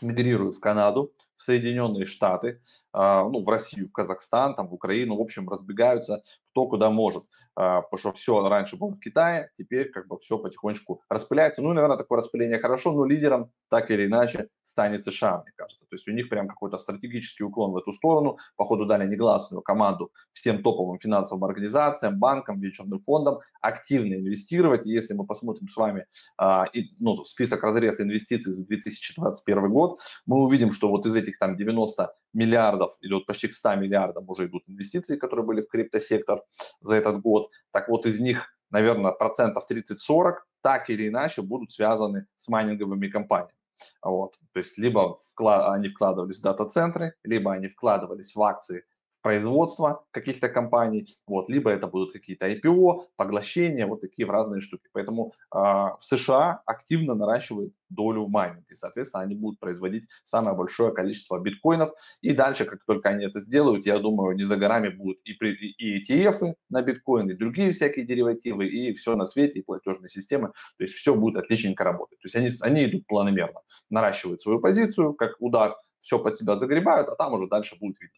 мигрируют 0.00 0.54
в 0.54 0.60
Канаду, 0.60 1.12
в 1.34 1.42
Соединенные 1.42 2.04
Штаты, 2.04 2.62
ну, 2.96 3.42
в 3.42 3.48
Россию, 3.48 3.88
в 3.88 3.92
Казахстан, 3.92 4.54
там, 4.54 4.68
в 4.68 4.74
Украину, 4.74 5.16
в 5.16 5.20
общем, 5.20 5.48
разбегаются 5.48 6.22
кто 6.56 6.66
куда 6.66 6.88
может, 6.88 7.24
а, 7.54 7.82
потому 7.82 7.98
что 7.98 8.12
все 8.14 8.48
раньше 8.48 8.78
было 8.78 8.90
в 8.90 8.98
Китае, 8.98 9.50
теперь 9.58 9.90
как 9.90 10.08
бы 10.08 10.18
все 10.18 10.38
потихонечку 10.38 11.02
распыляется. 11.10 11.60
Ну, 11.60 11.74
наверное, 11.74 11.98
такое 11.98 12.16
распыление 12.16 12.58
хорошо, 12.58 12.92
но 12.92 13.04
лидером 13.04 13.50
так 13.68 13.90
или 13.90 14.06
иначе 14.06 14.48
станет 14.62 15.04
США, 15.04 15.42
мне 15.42 15.52
кажется. 15.54 15.84
То 15.84 15.96
есть 15.96 16.08
у 16.08 16.12
них 16.12 16.30
прям 16.30 16.48
какой-то 16.48 16.78
стратегический 16.78 17.44
уклон 17.44 17.72
в 17.72 17.76
эту 17.76 17.92
сторону. 17.92 18.38
Походу 18.56 18.86
дали 18.86 19.06
негласную 19.06 19.60
команду 19.60 20.10
всем 20.32 20.62
топовым 20.62 20.98
финансовым 20.98 21.44
организациям, 21.44 22.18
банкам, 22.18 22.58
венчурным 22.58 23.00
фондам 23.00 23.40
активно 23.60 24.14
инвестировать. 24.14 24.86
И 24.86 24.90
если 24.90 25.12
мы 25.12 25.26
посмотрим 25.26 25.68
с 25.68 25.76
вами 25.76 26.06
а, 26.38 26.64
ну, 26.98 27.22
список 27.24 27.62
разрез 27.62 28.00
инвестиций 28.00 28.50
за 28.50 28.64
2021 28.64 29.70
год, 29.70 29.98
мы 30.24 30.42
увидим, 30.42 30.72
что 30.72 30.88
вот 30.88 31.04
из 31.04 31.14
этих 31.14 31.38
там 31.38 31.54
90 31.54 32.14
миллиардов 32.32 32.85
или 33.00 33.14
вот 33.14 33.26
почти 33.26 33.48
к 33.48 33.54
100 33.54 33.76
миллиардам 33.76 34.28
уже 34.28 34.46
идут 34.46 34.62
инвестиции, 34.68 35.16
которые 35.16 35.46
были 35.46 35.60
в 35.60 35.68
криптосектор 35.68 36.42
за 36.80 36.96
этот 36.96 37.20
год. 37.20 37.50
Так 37.70 37.88
вот, 37.88 38.06
из 38.06 38.20
них, 38.20 38.48
наверное, 38.70 39.12
процентов 39.12 39.64
30-40 39.70 40.34
так 40.62 40.90
или 40.90 41.08
иначе 41.08 41.42
будут 41.42 41.70
связаны 41.70 42.26
с 42.36 42.48
майнинговыми 42.48 43.08
компаниями. 43.08 43.54
Вот. 44.02 44.38
То 44.52 44.58
есть 44.58 44.78
либо 44.78 45.16
вклад, 45.32 45.72
они 45.72 45.88
вкладывались 45.88 46.38
в 46.38 46.42
дата-центры, 46.42 47.14
либо 47.24 47.52
они 47.52 47.68
вкладывались 47.68 48.34
в 48.34 48.42
акции 48.42 48.84
производства 49.26 50.04
каких-то 50.12 50.48
компаний, 50.48 51.08
вот, 51.26 51.48
либо 51.48 51.68
это 51.68 51.88
будут 51.88 52.12
какие-то 52.12 52.46
IPO, 52.48 53.06
поглощения, 53.16 53.84
вот 53.84 54.00
такие 54.00 54.24
в 54.24 54.30
разные 54.30 54.60
штуки. 54.60 54.84
Поэтому 54.92 55.32
э, 55.52 55.58
США 56.00 56.62
активно 56.64 57.16
наращивают 57.16 57.74
долю 57.88 58.28
майнинга, 58.28 58.66
и, 58.70 58.74
соответственно, 58.76 59.24
они 59.24 59.34
будут 59.34 59.58
производить 59.58 60.04
самое 60.22 60.56
большое 60.56 60.92
количество 60.92 61.40
биткоинов, 61.40 61.90
и 62.20 62.32
дальше, 62.34 62.66
как 62.66 62.84
только 62.84 63.08
они 63.08 63.24
это 63.24 63.40
сделают, 63.40 63.84
я 63.84 63.98
думаю, 63.98 64.36
не 64.36 64.44
за 64.44 64.56
горами 64.56 64.90
будут 64.90 65.18
и, 65.24 65.32
и 65.32 66.00
ETF 66.00 66.54
на 66.70 66.82
биткоин, 66.82 67.28
и 67.28 67.34
другие 67.34 67.72
всякие 67.72 68.06
деривативы, 68.06 68.68
и 68.68 68.92
все 68.92 69.16
на 69.16 69.26
свете, 69.26 69.58
и 69.58 69.64
платежные 69.64 70.08
системы, 70.08 70.52
то 70.78 70.84
есть 70.84 70.94
все 70.94 71.16
будет 71.16 71.36
отличненько 71.36 71.82
работать. 71.82 72.20
То 72.20 72.26
есть 72.26 72.36
они, 72.36 72.48
они 72.62 72.86
идут 72.86 73.04
планомерно, 73.08 73.60
наращивают 73.90 74.40
свою 74.40 74.60
позицию, 74.60 75.14
как 75.14 75.34
удар, 75.40 75.74
все 75.98 76.20
под 76.20 76.36
себя 76.36 76.54
загребают, 76.54 77.08
а 77.08 77.16
там 77.16 77.32
уже 77.34 77.48
дальше 77.48 77.76
будет 77.80 78.00
видно. 78.00 78.16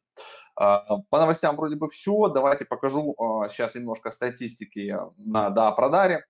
А, 0.58 0.98
по 1.08 1.18
новостям 1.20 1.56
вроде 1.56 1.76
бы 1.76 1.88
все. 1.88 2.28
Давайте 2.28 2.64
покажу 2.64 3.14
сейчас 3.48 3.76
а, 3.76 3.78
немножко 3.78 4.10
статистики 4.10 4.96
на 5.16 5.50
да, 5.50 5.70
продаре. 5.70 6.24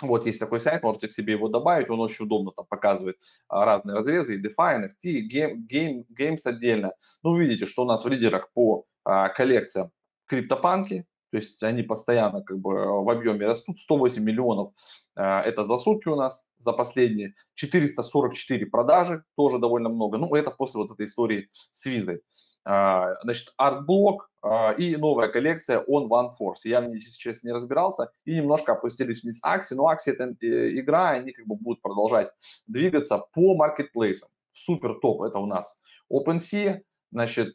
Вот 0.00 0.26
есть 0.26 0.40
такой 0.40 0.60
сайт, 0.60 0.82
можете 0.82 1.08
к 1.08 1.12
себе 1.12 1.34
его 1.34 1.48
добавить, 1.48 1.90
он 1.90 2.00
очень 2.00 2.24
удобно 2.24 2.50
там 2.50 2.66
показывает 2.66 3.18
а, 3.48 3.64
разные 3.64 3.94
разрезы, 3.94 4.34
и 4.34 4.42
DeFi, 4.42 4.88
NFT, 5.04 5.28
game, 5.30 6.04
game, 6.18 6.38
отдельно. 6.44 6.94
Ну, 7.22 7.36
видите, 7.36 7.66
что 7.66 7.82
у 7.82 7.86
нас 7.86 8.04
в 8.04 8.08
лидерах 8.08 8.50
по 8.52 8.86
коллекциям 9.04 9.90
криптопанки, 10.26 11.06
то 11.30 11.36
есть 11.36 11.62
они 11.62 11.82
постоянно 11.82 12.42
как 12.42 12.58
бы 12.58 13.02
в 13.02 13.10
объеме 13.10 13.46
растут, 13.46 13.78
108 13.78 14.22
миллионов 14.22 14.72
это 15.14 15.64
за 15.64 15.76
сутки 15.76 16.08
у 16.08 16.16
нас, 16.16 16.46
за 16.58 16.72
последние, 16.72 17.34
444 17.54 18.66
продажи, 18.66 19.24
тоже 19.36 19.58
довольно 19.58 19.88
много, 19.88 20.18
ну, 20.18 20.34
это 20.34 20.50
после 20.50 20.80
вот 20.80 20.90
этой 20.90 21.06
истории 21.06 21.48
с 21.52 21.86
визой. 21.86 22.22
А, 22.64 23.14
значит, 23.22 23.52
Art 23.56 23.81
Blocks 23.81 24.30
а, 24.40 24.72
и 24.72 24.96
новая 24.96 25.28
коллекция 25.28 25.80
0N1 25.80 26.28
Force. 26.40 26.60
Я 26.64 26.80
в 26.80 26.88
ней 26.88 27.00
сейчас 27.00 27.42
не 27.42 27.50
разбирался 27.50 28.12
и 28.24 28.36
немножко 28.36 28.72
опустились 28.72 29.22
вниз 29.22 29.40
акции, 29.42 29.74
но 29.74 29.88
акции 29.88 30.12
это 30.12 30.34
э, 30.40 30.68
игра, 30.78 31.10
они 31.10 31.32
как 31.32 31.46
бы 31.46 31.56
будут 31.56 31.82
продолжать 31.82 32.30
двигаться 32.66 33.18
по 33.34 33.56
маркетплейсам. 33.56 34.28
Супер 34.52 34.98
топ, 35.00 35.22
это 35.22 35.38
у 35.38 35.46
нас 35.46 35.80
OpenSea, 36.12 36.82
значит, 37.12 37.54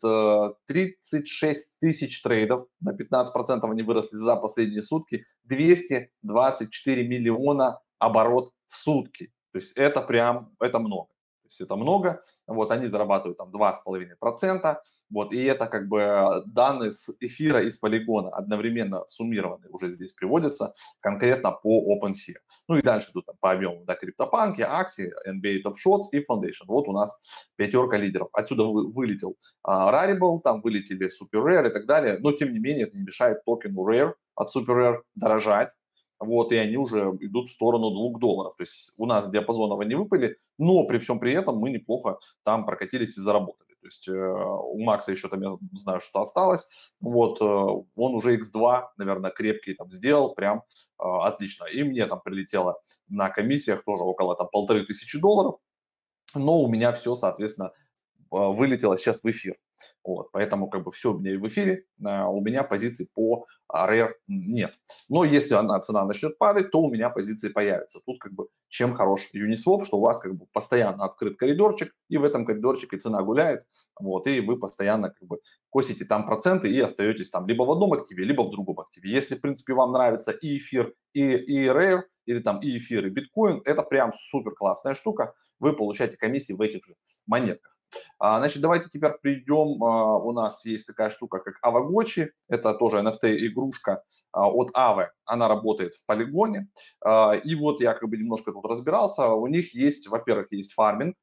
36 0.68 1.44
э, 1.44 1.54
тысяч 1.80 2.22
трейдов, 2.22 2.66
на 2.80 2.96
15% 2.96 3.60
они 3.64 3.84
выросли 3.84 4.16
за 4.16 4.36
последние 4.36 4.82
сутки, 4.82 5.26
224 5.44 7.08
миллиона 7.08 7.80
оборот 8.00 8.52
в 8.68 8.76
сутки. 8.76 9.32
То 9.52 9.58
есть 9.58 9.76
это 9.76 10.02
прям, 10.02 10.56
это 10.60 10.80
много. 10.80 11.08
То 11.48 11.52
есть 11.52 11.62
это 11.62 11.76
много, 11.76 12.22
вот 12.46 12.72
они 12.72 12.88
зарабатывают 12.88 13.38
там 13.38 13.50
2,5%, 13.56 14.78
вот, 15.10 15.34
и 15.34 15.44
это 15.44 15.68
как 15.68 15.88
бы 15.88 16.44
данные 16.46 16.92
с 16.92 17.16
эфира 17.22 17.64
и 17.64 17.70
с 17.70 17.78
полигона 17.78 18.30
одновременно 18.30 19.04
суммированные 19.08 19.70
уже 19.70 19.92
здесь 19.92 20.14
приводятся 20.14 20.74
конкретно 21.02 21.52
по 21.52 21.96
OpenSea. 21.96 22.36
Ну 22.68 22.78
и 22.78 22.82
дальше 22.82 23.12
тут 23.14 23.26
там, 23.26 23.36
по 23.40 23.52
объему, 23.52 23.86
да, 23.86 23.96
криптопанки, 23.96 24.62
акции, 24.62 25.14
NBA 25.28 25.64
Top 25.66 25.76
Shots 25.76 26.10
и 26.12 26.20
Foundation. 26.20 26.66
Вот 26.68 26.88
у 26.88 26.92
нас 26.92 27.18
пятерка 27.56 27.98
лидеров. 27.98 28.30
Отсюда 28.34 28.64
вы, 28.64 28.92
вылетел 28.92 29.38
uh, 29.66 29.92
Rarible, 29.92 30.40
там 30.44 30.62
вылетели 30.62 31.08
Super 31.08 31.44
Rare 31.46 31.70
и 31.70 31.74
так 31.74 31.86
далее, 31.86 32.18
но 32.20 32.34
тем 32.34 32.52
не 32.52 32.60
менее 32.60 32.88
это 32.88 32.98
не 32.98 33.04
мешает 33.04 33.44
токену 33.46 33.88
Rare 33.90 34.14
от 34.36 34.56
Super 34.56 34.76
Rare 34.76 35.02
дорожать, 35.16 35.72
вот, 36.20 36.52
и 36.52 36.58
они 36.58 36.78
уже 36.78 37.16
идут 37.22 37.50
в 37.50 37.52
сторону 37.52 37.92
2 37.92 38.20
долларов. 38.20 38.56
То 38.56 38.64
есть 38.64 38.94
у 38.98 39.06
нас 39.06 39.30
диапазоново 39.30 39.84
не 39.84 39.96
выпали, 39.96 40.38
но 40.58 40.84
при 40.86 40.98
всем 40.98 41.20
при 41.20 41.34
этом 41.34 41.58
мы 41.58 41.70
неплохо 41.70 42.20
там 42.44 42.66
прокатились 42.66 43.18
и 43.18 43.22
заработали. 43.22 43.76
То 43.80 43.88
есть 43.88 44.10
у 44.10 44.84
Макса 44.84 45.12
еще 45.12 45.30
там, 45.30 45.42
я 45.44 45.52
знаю, 45.74 46.00
что 46.02 46.20
осталось. 46.20 46.68
Вот 47.00 47.40
он 47.42 48.16
уже 48.16 48.38
X2, 48.38 48.88
наверное, 48.98 49.32
крепкий 49.32 49.76
там 49.76 49.92
сделал, 49.92 50.34
прям 50.34 50.64
отлично. 50.98 51.66
И 51.66 51.84
мне 51.84 52.06
там 52.08 52.20
прилетело 52.22 52.82
на 53.08 53.30
комиссиях 53.30 53.84
тоже 53.86 54.04
около 54.04 54.36
там 54.36 54.50
полторы 54.52 54.84
тысячи 54.84 55.20
долларов. 55.20 55.56
Но 56.36 56.60
у 56.60 56.68
меня 56.68 56.92
все, 56.92 57.16
соответственно, 57.16 57.72
вылетело 58.30 58.98
сейчас 58.98 59.24
в 59.24 59.30
эфир. 59.30 59.56
Вот, 60.04 60.32
поэтому 60.32 60.70
как 60.70 60.84
бы 60.84 60.92
все 60.92 61.14
у 61.14 61.20
меня 61.20 61.38
в 61.38 61.48
эфире, 61.48 61.84
а, 62.04 62.30
у 62.30 62.42
меня 62.42 62.64
позиций 62.64 63.10
по 63.14 63.46
а, 63.68 63.92
Rare 63.92 64.14
нет. 64.28 64.74
Но 65.10 65.24
если 65.26 65.54
она, 65.54 65.80
цена 65.80 66.06
начнет 66.06 66.38
падать, 66.38 66.72
то 66.72 66.80
у 66.80 66.90
меня 66.90 67.10
позиции 67.10 67.50
появятся. 67.50 68.00
Тут 68.06 68.20
как 68.20 68.34
бы 68.34 68.48
чем 68.70 68.94
хорош 68.94 69.22
Uniswap, 69.36 69.84
что 69.84 69.98
у 69.98 70.02
вас 70.02 70.20
как 70.20 70.36
бы 70.36 70.46
постоянно 70.54 71.06
открыт 71.06 71.38
коридорчик, 71.38 71.94
и 72.10 72.18
в 72.18 72.24
этом 72.24 72.46
коридорчике 72.46 72.98
цена 72.98 73.22
гуляет, 73.22 73.66
вот, 74.00 74.28
и 74.28 74.40
вы 74.40 74.58
постоянно 74.58 75.10
как 75.10 75.28
бы 75.28 75.40
косите 75.70 76.06
там 76.06 76.26
проценты 76.26 76.72
и 76.72 76.80
остаетесь 76.80 77.30
там 77.30 77.48
либо 77.48 77.64
в 77.64 77.72
одном 77.72 77.94
активе, 77.94 78.24
либо 78.24 78.44
в 78.44 78.52
другом 78.52 78.80
активе. 78.80 79.12
Если, 79.12 79.36
в 79.36 79.42
принципе, 79.42 79.74
вам 79.74 79.92
нравится 79.92 80.32
и 80.32 80.58
эфир, 80.58 80.94
и, 81.14 81.36
и 81.36 81.66
Rare, 81.66 82.04
или 82.26 82.40
там 82.40 82.60
и 82.62 82.78
эфир, 82.78 83.06
и 83.06 83.10
биткоин, 83.10 83.62
это 83.66 83.84
прям 83.84 84.12
супер 84.14 84.52
классная 84.52 84.94
штука, 84.94 85.34
вы 85.60 85.74
получаете 85.74 86.18
комиссии 86.18 86.54
в 86.54 86.62
этих 86.62 86.86
же 86.86 86.96
монетках. 87.26 87.77
А, 88.20 88.38
значит, 88.40 88.62
давайте 88.62 88.90
теперь 88.90 89.14
придем, 89.22 89.84
а, 89.84 90.18
у 90.18 90.32
нас 90.32 90.66
есть 90.66 90.88
такая 90.88 91.10
штука, 91.10 91.40
как 91.40 91.56
Авагочи, 91.62 92.32
это 92.48 92.74
тоже 92.74 92.98
NFT-игрушка 93.00 94.04
а, 94.32 94.48
от 94.50 94.72
Авы, 94.74 95.12
она 95.26 95.48
работает 95.48 95.96
в 95.96 96.06
полигоне, 96.06 96.70
и 97.44 97.56
вот 97.56 97.82
я 97.82 97.94
как 97.94 98.10
бы 98.10 98.18
немножко 98.18 98.52
тут 98.52 98.66
разбирался, 98.66 99.30
у 99.30 99.48
них 99.48 99.74
есть, 99.74 100.08
во-первых, 100.08 100.52
есть 100.52 100.74
фарминг, 100.74 101.16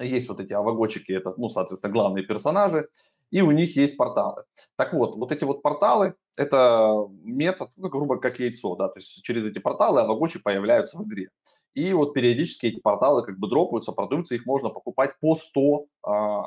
есть 0.00 0.28
вот 0.28 0.40
эти 0.40 0.52
авагочики, 0.52 1.12
это, 1.12 1.32
ну, 1.36 1.48
соответственно, 1.48 1.92
главные 1.92 2.24
персонажи, 2.24 2.88
и 3.30 3.40
у 3.40 3.50
них 3.50 3.76
есть 3.76 3.96
порталы. 3.96 4.44
Так 4.76 4.92
вот, 4.92 5.16
вот 5.16 5.32
эти 5.32 5.44
вот 5.44 5.62
порталы, 5.62 6.14
это 6.36 7.08
метод, 7.22 7.70
ну, 7.76 7.88
грубо 7.88 8.18
как 8.18 8.38
яйцо, 8.38 8.76
да, 8.76 8.88
то 8.88 8.98
есть 8.98 9.22
через 9.22 9.44
эти 9.44 9.58
порталы 9.58 10.00
авагочи 10.00 10.42
появляются 10.42 10.98
в 10.98 11.04
игре. 11.04 11.30
И 11.74 11.92
вот 11.92 12.14
периодически 12.14 12.66
эти 12.66 12.80
порталы 12.80 13.24
как 13.24 13.38
бы 13.38 13.48
дропаются, 13.48 13.92
продаются, 13.92 14.34
их 14.34 14.46
можно 14.46 14.70
покупать 14.70 15.18
по 15.20 15.34
100 15.34 15.86
а, 16.06 16.46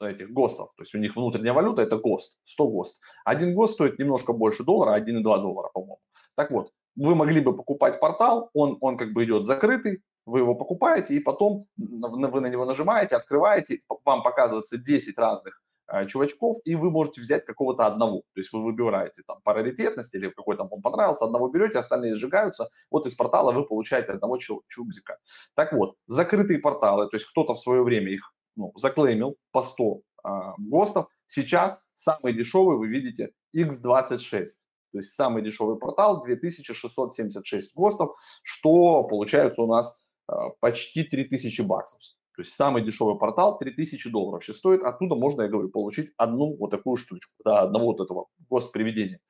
этих 0.00 0.32
ГОСТов. 0.32 0.68
То 0.76 0.82
есть 0.82 0.94
у 0.94 0.98
них 0.98 1.16
внутренняя 1.16 1.52
валюта 1.52 1.82
это 1.82 1.98
ГОСТ, 1.98 2.38
100 2.44 2.68
ГОСТ. 2.68 3.00
Один 3.24 3.54
ГОСТ 3.54 3.74
стоит 3.74 3.98
немножко 3.98 4.32
больше 4.32 4.64
доллара, 4.64 4.98
1,2 4.98 5.22
доллара, 5.22 5.68
по-моему. 5.72 6.00
Так 6.34 6.50
вот, 6.50 6.72
вы 6.96 7.14
могли 7.14 7.40
бы 7.40 7.54
покупать 7.54 8.00
портал, 8.00 8.50
он, 8.54 8.78
он 8.80 8.96
как 8.96 9.12
бы 9.12 9.24
идет 9.24 9.44
закрытый, 9.44 10.02
вы 10.24 10.40
его 10.40 10.54
покупаете, 10.54 11.14
и 11.14 11.20
потом 11.20 11.66
вы 11.76 12.40
на 12.40 12.48
него 12.48 12.64
нажимаете, 12.64 13.16
открываете, 13.16 13.82
вам 14.04 14.22
показывается 14.22 14.78
10 14.78 15.18
разных 15.18 15.60
чувачков, 16.08 16.56
и 16.64 16.74
вы 16.74 16.90
можете 16.90 17.20
взять 17.20 17.44
какого-то 17.44 17.86
одного. 17.86 18.22
То 18.34 18.40
есть 18.40 18.52
вы 18.52 18.62
выбираете 18.62 19.22
там 19.26 19.40
паралитетность 19.42 20.14
или 20.14 20.30
какой 20.30 20.56
там 20.56 20.68
он 20.70 20.82
понравился, 20.82 21.24
одного 21.24 21.48
берете, 21.48 21.78
остальные 21.78 22.16
сжигаются. 22.16 22.68
Вот 22.90 23.06
из 23.06 23.14
портала 23.14 23.52
вы 23.52 23.64
получаете 23.64 24.12
одного 24.12 24.38
чубзика. 24.38 25.18
Так 25.54 25.72
вот, 25.72 25.96
закрытые 26.06 26.58
порталы, 26.58 27.08
то 27.08 27.16
есть 27.16 27.26
кто-то 27.26 27.54
в 27.54 27.60
свое 27.60 27.82
время 27.82 28.10
их 28.12 28.32
ну, 28.56 28.72
заклеймил 28.76 29.36
по 29.52 29.62
100 29.62 30.00
а, 30.24 30.54
ГОСТов. 30.58 31.06
Сейчас 31.26 31.90
самый 31.94 32.32
дешевый 32.32 32.76
вы 32.78 32.88
видите 32.88 33.30
X26. 33.54 34.46
То 34.92 34.98
есть 34.98 35.12
самый 35.12 35.42
дешевый 35.42 35.78
портал 35.78 36.22
2676 36.22 37.74
ГОСТов, 37.74 38.16
что 38.42 39.04
получается 39.04 39.62
у 39.62 39.66
нас 39.66 40.02
а, 40.26 40.50
почти 40.60 41.04
3000 41.04 41.60
баксов. 41.62 42.00
То 42.36 42.42
есть 42.42 42.54
самый 42.54 42.84
дешевый 42.84 43.18
портал 43.18 43.56
3000 43.56 44.10
долларов 44.10 44.44
сейчас 44.44 44.58
стоит. 44.58 44.82
Оттуда 44.82 45.14
можно, 45.14 45.42
я 45.42 45.48
говорю, 45.48 45.70
получить 45.70 46.12
одну 46.18 46.54
вот 46.56 46.70
такую 46.70 46.96
штучку, 46.96 47.32
да, 47.44 47.62
одного 47.62 47.86
вот 47.86 48.00
этого 48.00 48.26
госприведения. 48.50 49.20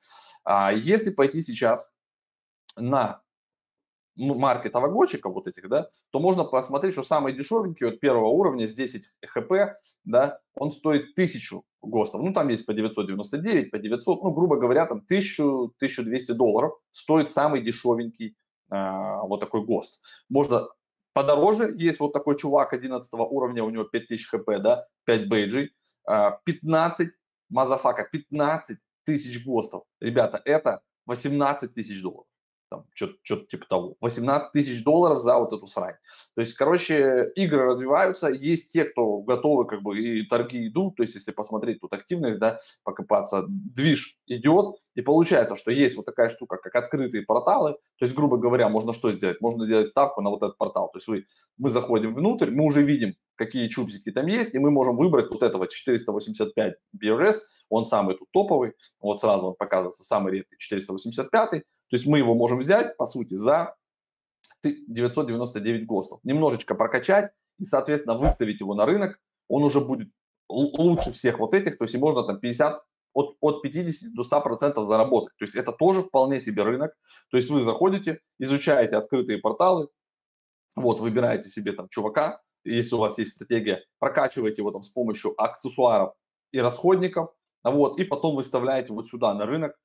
А 0.43 0.73
если 0.73 1.09
пойти 1.09 1.41
сейчас 1.41 1.89
на 2.75 3.21
маркет 4.17 4.75
авагочиков 4.75 5.33
вот 5.33 5.47
этих, 5.47 5.69
да, 5.69 5.89
то 6.11 6.19
можно 6.19 6.43
посмотреть, 6.43 6.93
что 6.93 7.03
самый 7.03 7.33
дешевенький 7.33 7.87
от 7.87 7.99
первого 7.99 8.27
уровня 8.27 8.67
с 8.67 8.73
10 8.73 9.03
хп, 9.25 9.51
да, 10.03 10.39
он 10.55 10.71
стоит 10.71 11.11
1000 11.13 11.61
ГОСТов. 11.81 12.21
Ну, 12.21 12.33
там 12.33 12.49
есть 12.49 12.65
по 12.65 12.73
999, 12.73 13.71
по 13.71 13.77
900, 13.77 14.23
ну, 14.23 14.31
грубо 14.31 14.57
говоря, 14.57 14.85
там 14.85 15.03
1000-1200 15.09 16.33
долларов 16.33 16.73
стоит 16.91 17.31
самый 17.31 17.61
дешевенький 17.61 18.35
а, 18.69 19.21
вот 19.23 19.39
такой 19.39 19.63
гост. 19.65 20.01
Можно 20.29 20.67
Подороже. 21.17 21.73
Есть 21.77 21.99
вот 21.99 22.13
такой 22.13 22.37
чувак 22.37 22.73
11 22.73 23.11
уровня, 23.13 23.63
у 23.63 23.69
него 23.71 23.85
5000 23.85 24.27
HP, 24.29 24.49
да, 24.59 24.87
5 25.05 25.27
бейджей, 25.27 25.73
15, 26.05 27.09
motherfucker, 27.49 28.07
15 28.11 28.77
тысяч 29.03 29.43
гостов. 29.43 29.83
Ребята, 29.99 30.39
это 30.45 30.81
18 31.07 31.73
тысяч 31.73 32.01
долларов 32.01 32.27
там, 32.69 32.85
что-то 32.93 33.45
типа 33.45 33.65
того. 33.67 33.95
18 34.01 34.51
тысяч 34.51 34.83
долларов 34.83 35.19
за 35.19 35.37
вот 35.37 35.53
эту 35.53 35.67
срань. 35.67 35.95
То 36.35 36.41
есть, 36.41 36.53
короче, 36.53 37.31
игры 37.35 37.65
развиваются, 37.65 38.27
есть 38.27 38.71
те, 38.71 38.85
кто 38.85 39.19
готовы, 39.19 39.65
как 39.65 39.81
бы, 39.81 39.97
и 39.99 40.25
торги 40.25 40.67
идут, 40.67 40.95
то 40.95 41.03
есть, 41.03 41.15
если 41.15 41.31
посмотреть 41.31 41.81
тут 41.81 41.93
активность, 41.93 42.39
да, 42.39 42.57
покопаться, 42.83 43.45
движ 43.47 44.17
идет, 44.27 44.75
и 44.95 45.01
получается, 45.01 45.55
что 45.55 45.71
есть 45.71 45.95
вот 45.97 46.05
такая 46.05 46.29
штука, 46.29 46.57
как 46.57 46.75
открытые 46.75 47.23
порталы, 47.23 47.73
то 47.97 48.05
есть, 48.05 48.15
грубо 48.15 48.37
говоря, 48.37 48.69
можно 48.69 48.93
что 48.93 49.11
сделать? 49.11 49.41
Можно 49.41 49.65
сделать 49.65 49.89
ставку 49.89 50.21
на 50.21 50.29
вот 50.29 50.43
этот 50.43 50.57
портал, 50.57 50.89
то 50.91 50.97
есть, 50.97 51.07
вы, 51.07 51.25
мы 51.57 51.69
заходим 51.69 52.13
внутрь, 52.13 52.51
мы 52.51 52.65
уже 52.65 52.83
видим, 52.83 53.15
какие 53.35 53.67
чупсики 53.69 54.11
там 54.11 54.27
есть, 54.27 54.53
и 54.53 54.59
мы 54.59 54.71
можем 54.71 54.97
выбрать 54.97 55.29
вот 55.29 55.43
этого 55.43 55.67
485 55.67 56.75
BRS, 57.01 57.35
он 57.69 57.83
самый 57.83 58.15
тут 58.15 58.29
топовый, 58.31 58.73
вот 58.99 59.21
сразу 59.21 59.47
он 59.47 59.55
показывается, 59.55 60.03
самый 60.03 60.33
редкий 60.33 60.57
485, 60.57 61.63
то 61.89 61.95
есть 61.95 62.05
мы 62.05 62.17
его 62.19 62.35
можем 62.35 62.59
взять, 62.59 62.97
по 62.97 63.05
сути, 63.05 63.35
за 63.35 63.75
999 64.63 65.85
ГОСТов, 65.85 66.19
немножечко 66.23 66.75
прокачать 66.75 67.31
и, 67.59 67.63
соответственно, 67.63 68.17
выставить 68.17 68.59
его 68.59 68.73
на 68.73 68.85
рынок, 68.85 69.19
он 69.47 69.63
уже 69.63 69.79
будет 69.79 70.09
лучше 70.49 71.11
всех 71.11 71.39
вот 71.39 71.53
этих, 71.53 71.77
то 71.77 71.83
есть 71.83 71.95
и 71.95 71.97
можно 71.97 72.23
там 72.23 72.39
50, 72.39 72.81
от, 73.13 73.37
от 73.39 73.61
50 73.61 74.13
до 74.13 74.23
100 74.23 74.41
процентов 74.41 74.85
заработать. 74.85 75.35
То 75.37 75.45
есть 75.45 75.55
это 75.55 75.71
тоже 75.71 76.03
вполне 76.03 76.39
себе 76.39 76.63
рынок. 76.63 76.93
То 77.31 77.37
есть 77.37 77.49
вы 77.49 77.61
заходите, 77.61 78.19
изучаете 78.39 78.97
открытые 78.97 79.39
порталы, 79.39 79.89
вот, 80.75 80.99
выбираете 80.99 81.49
себе 81.49 81.71
там 81.71 81.87
чувака, 81.89 82.41
если 82.63 82.95
у 82.95 82.99
вас 82.99 83.17
есть 83.17 83.31
стратегия, 83.31 83.83
прокачиваете 83.99 84.61
его 84.61 84.71
там 84.71 84.83
с 84.83 84.89
помощью 84.89 85.33
аксессуаров 85.41 86.13
и 86.51 86.59
расходников, 86.59 87.29
вот, 87.63 87.99
и 87.99 88.03
потом 88.03 88.35
выставляете 88.35 88.93
вот 88.93 89.07
сюда 89.07 89.33
на 89.33 89.45
рынок, 89.45 89.75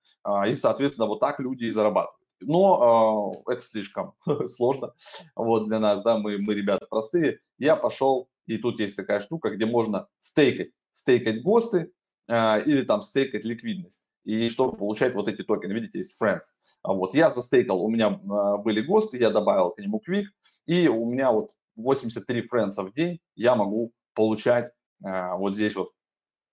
и, 0.47 0.55
соответственно, 0.55 1.09
вот 1.09 1.21
так 1.21 1.41
люди 1.41 1.65
и 1.65 1.71
зарабатывают. 1.71 2.23
Но 2.47 3.33
э, 3.47 3.53
это 3.53 3.63
слишком 3.63 4.15
сложно 4.47 4.93
вот 5.35 5.69
для 5.69 5.79
нас, 5.79 6.03
да, 6.03 6.19
мы, 6.19 6.39
мы 6.39 6.55
ребята 6.55 6.87
простые. 6.89 7.41
Я 7.59 7.77
пошел, 7.77 8.29
и 8.47 8.59
тут 8.59 8.81
есть 8.81 8.97
такая 8.97 9.21
штука, 9.21 9.51
где 9.51 9.67
можно 9.67 10.09
стейкать, 10.19 10.71
стейкать 10.93 11.43
ГОСТы 11.43 11.93
э, 12.29 12.65
или 12.65 12.83
там 12.83 13.03
стейкать 13.03 13.45
ликвидность. 13.45 14.09
И 14.25 14.49
чтобы 14.49 14.77
получать 14.77 15.15
вот 15.15 15.29
эти 15.29 15.43
токены, 15.43 15.73
видите, 15.73 15.99
есть 15.99 16.21
Friends. 16.21 16.43
Вот 16.85 17.15
я 17.15 17.31
застейкал, 17.31 17.83
у 17.83 17.91
меня 17.91 18.11
были 18.11 18.81
ГОСТы, 18.81 19.19
я 19.19 19.31
добавил 19.31 19.71
к 19.71 19.79
нему 19.79 20.01
Quick, 20.09 20.27
и 20.67 20.89
у 20.89 21.11
меня 21.11 21.33
вот 21.33 21.51
83 21.77 22.43
Friends 22.43 22.83
в 22.83 22.93
день 22.93 23.19
я 23.35 23.57
могу 23.57 23.93
получать 24.15 24.71
вот 25.01 25.57
здесь 25.57 25.75
вот 25.75 25.91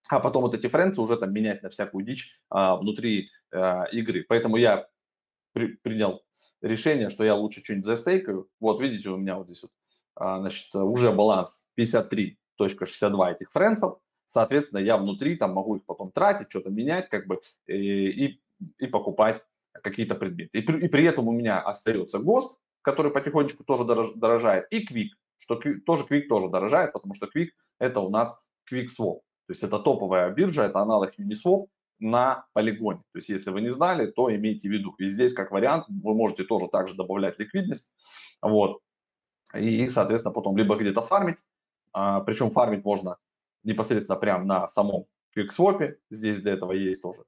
а 0.09 0.19
потом 0.19 0.41
вот 0.41 0.55
эти 0.55 0.67
френцы 0.67 0.99
уже 1.01 1.17
там 1.17 1.31
менять 1.31 1.61
на 1.61 1.69
всякую 1.69 2.03
дичь 2.03 2.33
а, 2.49 2.75
внутри 2.75 3.29
а, 3.51 3.85
игры. 3.91 4.25
Поэтому 4.27 4.57
я 4.57 4.87
при, 5.53 5.67
принял 5.67 6.23
решение, 6.61 7.09
что 7.09 7.23
я 7.23 7.35
лучше 7.35 7.63
что-нибудь 7.63 7.85
застейкаю. 7.85 8.49
Вот 8.59 8.81
видите, 8.81 9.09
у 9.09 9.17
меня 9.17 9.35
вот 9.35 9.47
здесь 9.47 9.61
вот, 9.61 9.71
а, 10.15 10.39
значит, 10.39 10.73
уже 10.75 11.11
баланс 11.11 11.67
53.62 11.79 13.31
этих 13.33 13.51
френцев. 13.51 13.93
Соответственно, 14.25 14.79
я 14.79 14.97
внутри 14.97 15.35
там 15.35 15.53
могу 15.53 15.75
их 15.75 15.85
потом 15.85 16.11
тратить, 16.11 16.49
что-то 16.49 16.71
менять, 16.71 17.09
как 17.09 17.27
бы, 17.27 17.39
и, 17.67 18.25
и, 18.25 18.41
и 18.79 18.87
покупать 18.87 19.43
какие-то 19.83 20.15
предметы. 20.15 20.57
И 20.57 20.61
при, 20.61 20.85
и 20.85 20.87
при 20.87 21.05
этом 21.05 21.27
у 21.27 21.31
меня 21.31 21.59
остается 21.61 22.17
ГОСТ, 22.17 22.59
который 22.81 23.11
потихонечку 23.11 23.63
тоже 23.63 23.85
дорожает, 23.85 24.65
и 24.71 24.85
Quick, 24.85 25.09
что 25.37 25.55
тоже 25.85 26.05
Quick 26.09 26.27
тоже 26.27 26.49
дорожает, 26.49 26.93
потому 26.93 27.13
что 27.13 27.27
Quick 27.27 27.49
это 27.77 27.99
у 27.99 28.09
нас 28.09 28.45
Quick 28.71 28.87
Swap. 28.87 29.19
То 29.49 29.53
есть 29.53 29.63
это 29.63 29.79
топовая 29.79 30.29
биржа, 30.29 30.65
это 30.65 30.77
аналог 30.77 31.17
Uniswap 31.17 31.69
на 31.97 32.45
полигоне. 32.53 32.99
То 33.13 33.17
есть 33.17 33.29
если 33.29 33.49
вы 33.49 33.61
не 33.61 33.69
знали, 33.69 34.05
то 34.05 34.31
имейте 34.31 34.69
в 34.69 34.71
виду. 34.71 34.93
И 34.99 35.09
здесь 35.09 35.33
как 35.33 35.49
вариант 35.49 35.85
вы 35.87 36.13
можете 36.13 36.43
тоже 36.43 36.67
также 36.67 36.93
добавлять 36.93 37.39
ликвидность. 37.39 37.95
Вот. 38.43 38.79
И, 39.55 39.87
соответственно, 39.87 40.35
потом 40.35 40.55
либо 40.55 40.75
где-то 40.75 41.01
фармить. 41.01 41.37
А, 41.93 42.19
причем 42.19 42.51
фармить 42.51 42.85
можно 42.85 43.17
непосредственно 43.63 44.19
прямо 44.19 44.45
на 44.45 44.67
самом 44.67 45.07
QuickSwap. 45.35 45.95
Здесь 46.11 46.43
для 46.43 46.53
этого 46.53 46.73
есть 46.73 47.01
тоже 47.01 47.23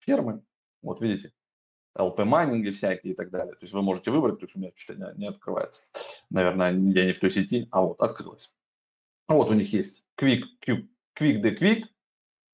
фермы. 0.00 0.42
Вот 0.82 1.00
видите, 1.00 1.32
LP 1.96 2.24
майнинги 2.24 2.70
всякие 2.70 3.12
и 3.12 3.16
так 3.16 3.30
далее. 3.30 3.54
То 3.54 3.62
есть 3.62 3.72
вы 3.72 3.82
можете 3.82 4.10
выбрать, 4.10 4.40
то 4.40 4.46
есть 4.46 4.56
у 4.56 4.58
меня 4.58 4.72
что-то 4.74 5.12
не, 5.12 5.20
не 5.20 5.28
открывается. 5.28 5.82
Наверное, 6.30 6.72
я 6.72 7.06
не 7.06 7.12
в 7.12 7.20
той 7.20 7.30
сети, 7.30 7.68
а 7.70 7.82
вот 7.82 8.00
открылось. 8.02 8.52
Вот 9.28 9.50
у 9.50 9.54
них 9.54 9.72
есть 9.72 10.04
Quick, 10.20 10.42
Quick, 10.66 10.88
Quick 11.20 11.42
the 11.42 11.58
Quick. 11.58 11.84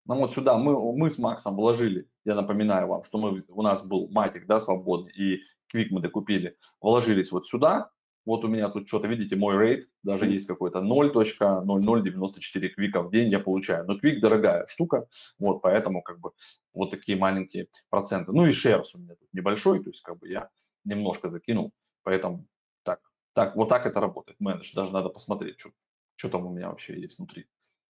Ну 0.06 0.16
вот 0.16 0.32
сюда 0.32 0.58
мы, 0.58 0.92
мы 0.96 1.08
с 1.08 1.18
Максом 1.18 1.54
вложили, 1.56 2.08
я 2.24 2.34
напоминаю 2.34 2.88
вам, 2.88 3.04
что 3.04 3.18
мы, 3.18 3.44
у 3.48 3.62
нас 3.62 3.84
был 3.84 4.08
матик, 4.10 4.46
да, 4.46 4.58
свободный, 4.60 5.12
и 5.12 5.42
Quick 5.72 5.86
мы 5.90 6.00
докупили, 6.00 6.56
вложились 6.80 7.30
вот 7.32 7.46
сюда, 7.46 7.90
вот 8.24 8.44
у 8.44 8.48
меня 8.48 8.68
тут 8.68 8.88
что-то, 8.88 9.06
видите, 9.06 9.36
мой 9.36 9.56
рейд, 9.56 9.88
даже 10.02 10.26
есть 10.26 10.48
какой-то 10.48 10.80
0.0094 10.80 12.68
квика 12.68 13.02
в 13.02 13.10
день 13.10 13.30
я 13.30 13.38
получаю. 13.38 13.86
Но 13.86 13.98
квик 13.98 14.20
дорогая 14.20 14.66
штука, 14.66 15.06
вот 15.38 15.62
поэтому 15.62 16.02
как 16.02 16.18
бы 16.18 16.32
вот 16.74 16.90
такие 16.90 17.16
маленькие 17.16 17.68
проценты. 17.88 18.32
Ну 18.32 18.46
и 18.46 18.52
шерс 18.52 18.96
у 18.96 18.98
меня 18.98 19.14
тут 19.14 19.28
небольшой, 19.32 19.82
то 19.82 19.90
есть 19.90 20.02
как 20.02 20.18
бы 20.18 20.28
я 20.28 20.50
немножко 20.84 21.30
закинул, 21.30 21.72
поэтому 22.02 22.46
так, 22.82 23.00
так 23.32 23.54
вот 23.54 23.68
так 23.68 23.86
это 23.86 24.00
работает. 24.00 24.40
Менедж, 24.40 24.72
даже 24.74 24.92
надо 24.92 25.08
посмотреть, 25.08 25.60
что, 25.60 25.70
что 26.16 26.28
там 26.28 26.46
у 26.46 26.52
меня 26.52 26.68
вообще 26.68 27.00
есть 27.00 27.18
внутри. 27.18 27.46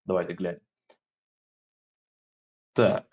Давайте 0.06 0.34
глянем. 0.34 0.60
Так, 2.72 3.06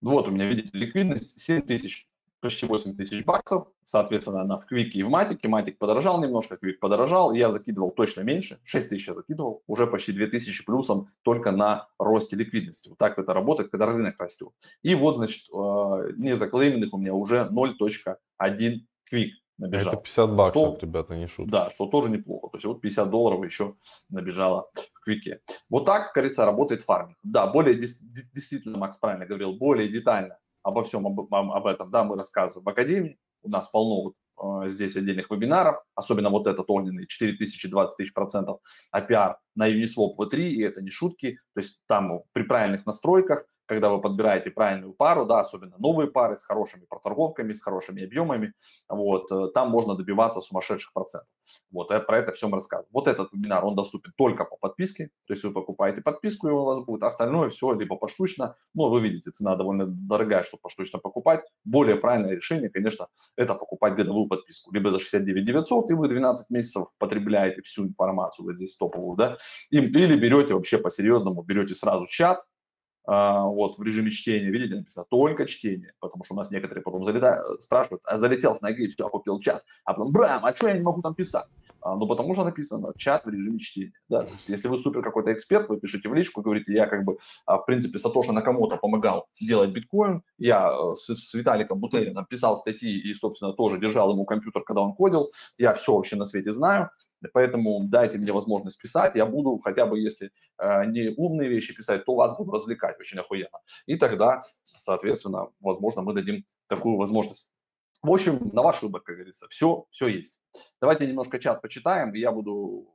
вот 0.00 0.28
у 0.28 0.30
меня, 0.30 0.46
видите, 0.46 0.70
ликвидность 0.72 1.40
7000 1.40 2.08
почти 2.40 2.66
8 2.66 2.96
тысяч 2.96 3.24
баксов, 3.24 3.68
соответственно, 3.84 4.42
она 4.42 4.56
в 4.56 4.66
Квике 4.66 5.00
и 5.00 5.02
в 5.02 5.08
Матике. 5.08 5.48
Матик 5.48 5.78
подорожал 5.78 6.22
немножко, 6.22 6.56
Квик 6.56 6.78
подорожал, 6.80 7.32
я 7.32 7.50
закидывал 7.50 7.90
точно 7.90 8.20
меньше, 8.20 8.60
6 8.64 8.88
тысяч 8.88 9.08
я 9.08 9.14
закидывал, 9.14 9.62
уже 9.66 9.86
почти 9.86 10.12
2 10.12 10.26
тысячи 10.26 10.64
плюсом 10.64 11.08
только 11.22 11.50
на 11.50 11.88
росте 11.98 12.36
ликвидности. 12.36 12.88
Вот 12.88 12.98
так 12.98 13.18
это 13.18 13.32
работает, 13.32 13.70
когда 13.70 13.86
рынок 13.86 14.14
растет. 14.18 14.50
И 14.82 14.94
вот, 14.94 15.16
значит, 15.16 15.48
э, 15.52 16.12
не 16.16 16.36
заклейменных 16.36 16.92
у 16.94 16.98
меня 16.98 17.14
уже 17.14 17.48
0.1 17.50 18.80
Квик 19.04 19.34
набежал. 19.58 19.92
Это 19.92 20.02
50 20.02 20.30
баксов, 20.34 20.76
что, 20.76 20.86
ребята, 20.86 21.16
не 21.16 21.26
шутка. 21.26 21.50
Да, 21.50 21.70
что 21.70 21.86
тоже 21.86 22.10
неплохо. 22.10 22.48
То 22.48 22.56
есть 22.56 22.66
вот 22.66 22.80
50 22.80 23.10
долларов 23.10 23.44
еще 23.44 23.74
набежало 24.08 24.70
в 24.92 25.00
Квике. 25.00 25.40
Вот 25.70 25.84
так, 25.84 26.12
говорится, 26.14 26.44
работает 26.44 26.82
фарминг. 26.82 27.18
Да, 27.22 27.46
более 27.46 27.74
действительно, 27.74 28.78
Макс 28.78 28.96
правильно 28.98 29.26
говорил, 29.26 29.52
более 29.54 29.88
детально 29.88 30.38
обо 30.66 30.82
всем 30.82 31.06
об, 31.06 31.32
об 31.32 31.66
этом, 31.66 31.90
да, 31.92 32.02
мы 32.02 32.16
рассказываем 32.16 32.64
в 32.64 32.68
Академии. 32.68 33.20
У 33.42 33.48
нас 33.48 33.68
полно 33.68 34.02
вот, 34.02 34.64
э, 34.64 34.68
здесь 34.68 34.96
отдельных 34.96 35.30
вебинаров, 35.30 35.76
особенно 35.94 36.28
вот 36.28 36.48
этот 36.48 36.68
огненный, 36.68 37.06
4000, 37.06 37.68
20 37.68 37.96
тысяч 37.96 38.12
процентов 38.12 38.58
APR 38.92 39.36
на 39.54 39.70
Uniswap 39.70 40.14
V3, 40.18 40.40
и 40.40 40.62
это 40.62 40.82
не 40.82 40.90
шутки, 40.90 41.38
то 41.54 41.60
есть 41.60 41.80
там 41.86 42.22
при 42.32 42.42
правильных 42.42 42.84
настройках 42.84 43.46
когда 43.66 43.90
вы 43.90 44.00
подбираете 44.00 44.50
правильную 44.50 44.92
пару, 44.92 45.26
да, 45.26 45.40
особенно 45.40 45.76
новые 45.78 46.10
пары 46.10 46.36
с 46.36 46.44
хорошими 46.44 46.84
проторговками, 46.88 47.52
с 47.52 47.62
хорошими 47.62 48.04
объемами, 48.04 48.52
вот, 48.88 49.30
э, 49.30 49.48
там 49.54 49.70
можно 49.70 49.94
добиваться 49.94 50.40
сумасшедших 50.40 50.92
процентов. 50.92 51.28
Вот, 51.70 51.90
я 51.90 52.00
про 52.00 52.18
это 52.18 52.32
все 52.32 52.48
мы 52.48 52.56
рассказываю. 52.56 52.88
Вот 52.92 53.08
этот 53.08 53.32
вебинар, 53.32 53.64
он 53.64 53.74
доступен 53.74 54.12
только 54.16 54.44
по 54.44 54.56
подписке, 54.56 55.10
то 55.26 55.34
есть 55.34 55.44
вы 55.44 55.52
покупаете 55.52 56.02
подписку, 56.02 56.48
и 56.48 56.52
у 56.52 56.64
вас 56.64 56.84
будет, 56.84 57.02
остальное 57.02 57.50
все 57.50 57.72
либо 57.72 57.96
поштучно, 57.96 58.56
ну, 58.74 58.88
вы 58.88 59.00
видите, 59.00 59.30
цена 59.30 59.56
довольно 59.56 59.86
дорогая, 59.86 60.42
чтобы 60.42 60.62
поштучно 60.62 60.98
покупать. 60.98 61.44
Более 61.64 61.96
правильное 61.96 62.34
решение, 62.34 62.70
конечно, 62.70 63.08
это 63.36 63.54
покупать 63.54 63.94
годовую 63.94 64.28
подписку, 64.28 64.72
либо 64.72 64.90
за 64.90 64.98
69 64.98 65.44
900, 65.44 65.90
и 65.90 65.94
вы 65.94 66.08
12 66.08 66.50
месяцев 66.50 66.88
потребляете 66.98 67.62
всю 67.62 67.86
информацию, 67.86 68.46
вот 68.46 68.56
здесь 68.56 68.76
топовую, 68.76 69.16
да, 69.16 69.38
или 69.70 70.16
берете 70.16 70.54
вообще 70.54 70.78
по-серьезному, 70.78 71.42
берете 71.42 71.74
сразу 71.74 72.06
чат, 72.06 72.40
вот 73.06 73.78
в 73.78 73.82
режиме 73.82 74.10
чтения, 74.10 74.50
видите, 74.50 74.76
написано 74.76 75.06
только 75.08 75.46
чтение, 75.46 75.92
потому 76.00 76.24
что 76.24 76.34
у 76.34 76.36
нас 76.36 76.50
некоторые 76.50 76.82
потом 76.82 77.04
залетают, 77.04 77.62
спрашивают, 77.62 78.02
а 78.04 78.18
залетел 78.18 78.56
с 78.56 78.62
ноги, 78.62 78.88
все, 78.88 79.08
купил 79.08 79.38
чат, 79.38 79.64
а 79.84 79.94
потом, 79.94 80.12
брам, 80.12 80.44
а 80.44 80.54
что 80.54 80.68
я 80.68 80.74
не 80.74 80.82
могу 80.82 81.02
там 81.02 81.14
писать? 81.14 81.46
А, 81.80 81.94
ну, 81.94 82.08
потому 82.08 82.34
что 82.34 82.42
написано 82.42 82.92
чат 82.96 83.24
в 83.24 83.28
режиме 83.28 83.58
чтения, 83.58 83.92
да, 84.08 84.22
то 84.22 84.32
есть 84.32 84.48
если 84.48 84.66
вы 84.66 84.78
супер 84.78 85.02
какой-то 85.02 85.32
эксперт, 85.32 85.68
вы 85.68 85.78
пишите 85.78 86.08
в 86.08 86.14
личку, 86.14 86.42
говорите, 86.42 86.72
я 86.72 86.86
как 86.86 87.04
бы, 87.04 87.16
а, 87.44 87.58
в 87.58 87.66
принципе, 87.66 87.98
Сатоша 87.98 88.32
Накамото 88.32 88.76
помогал 88.76 89.26
делать 89.40 89.70
биткоин, 89.70 90.22
я 90.38 90.68
э, 90.68 90.94
с, 90.96 91.14
с 91.14 91.34
Виталиком 91.34 91.78
Бутерином 91.78 92.26
писал 92.26 92.56
статьи 92.56 92.90
и, 92.90 93.14
собственно, 93.14 93.52
тоже 93.52 93.78
держал 93.78 94.10
ему 94.10 94.24
компьютер, 94.24 94.62
когда 94.62 94.80
он 94.80 94.94
кодил, 94.94 95.30
я 95.58 95.74
все 95.74 95.94
вообще 95.94 96.16
на 96.16 96.24
свете 96.24 96.50
знаю, 96.50 96.90
Поэтому 97.32 97.84
дайте 97.84 98.18
мне 98.18 98.32
возможность 98.32 98.80
писать, 98.80 99.14
я 99.14 99.26
буду 99.26 99.58
хотя 99.58 99.86
бы, 99.86 99.98
если 99.98 100.30
э, 100.58 100.84
не 100.86 101.14
умные 101.16 101.48
вещи 101.48 101.74
писать, 101.74 102.04
то 102.04 102.14
вас 102.14 102.36
буду 102.36 102.52
развлекать 102.52 102.98
очень 102.98 103.18
охуенно. 103.18 103.58
И 103.86 103.96
тогда, 103.96 104.40
соответственно, 104.64 105.48
возможно, 105.60 106.02
мы 106.02 106.14
дадим 106.14 106.44
такую 106.66 106.96
возможность. 106.96 107.52
В 108.02 108.10
общем, 108.10 108.50
на 108.52 108.62
ваш 108.62 108.82
выбор, 108.82 109.00
как 109.00 109.16
говорится, 109.16 109.46
все, 109.48 109.86
все 109.90 110.08
есть. 110.08 110.38
Давайте 110.80 111.06
немножко 111.06 111.38
чат 111.38 111.62
почитаем, 111.62 112.14
и 112.14 112.20
я 112.20 112.30
буду 112.30 112.92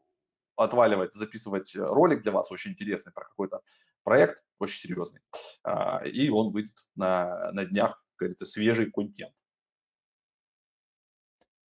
отваливать, 0.56 1.14
записывать 1.14 1.76
ролик 1.76 2.22
для 2.22 2.32
вас 2.32 2.52
очень 2.52 2.72
интересный 2.72 3.12
про 3.12 3.26
какой-то 3.26 3.62
проект, 4.04 4.44
очень 4.60 4.80
серьезный. 4.80 5.22
А, 5.64 6.04
и 6.06 6.30
он 6.30 6.52
выйдет 6.52 6.78
на, 6.96 7.52
на 7.52 7.66
днях, 7.66 8.04
как 8.16 8.28
говорится, 8.28 8.46
свежий 8.46 8.92
контент. 8.92 9.34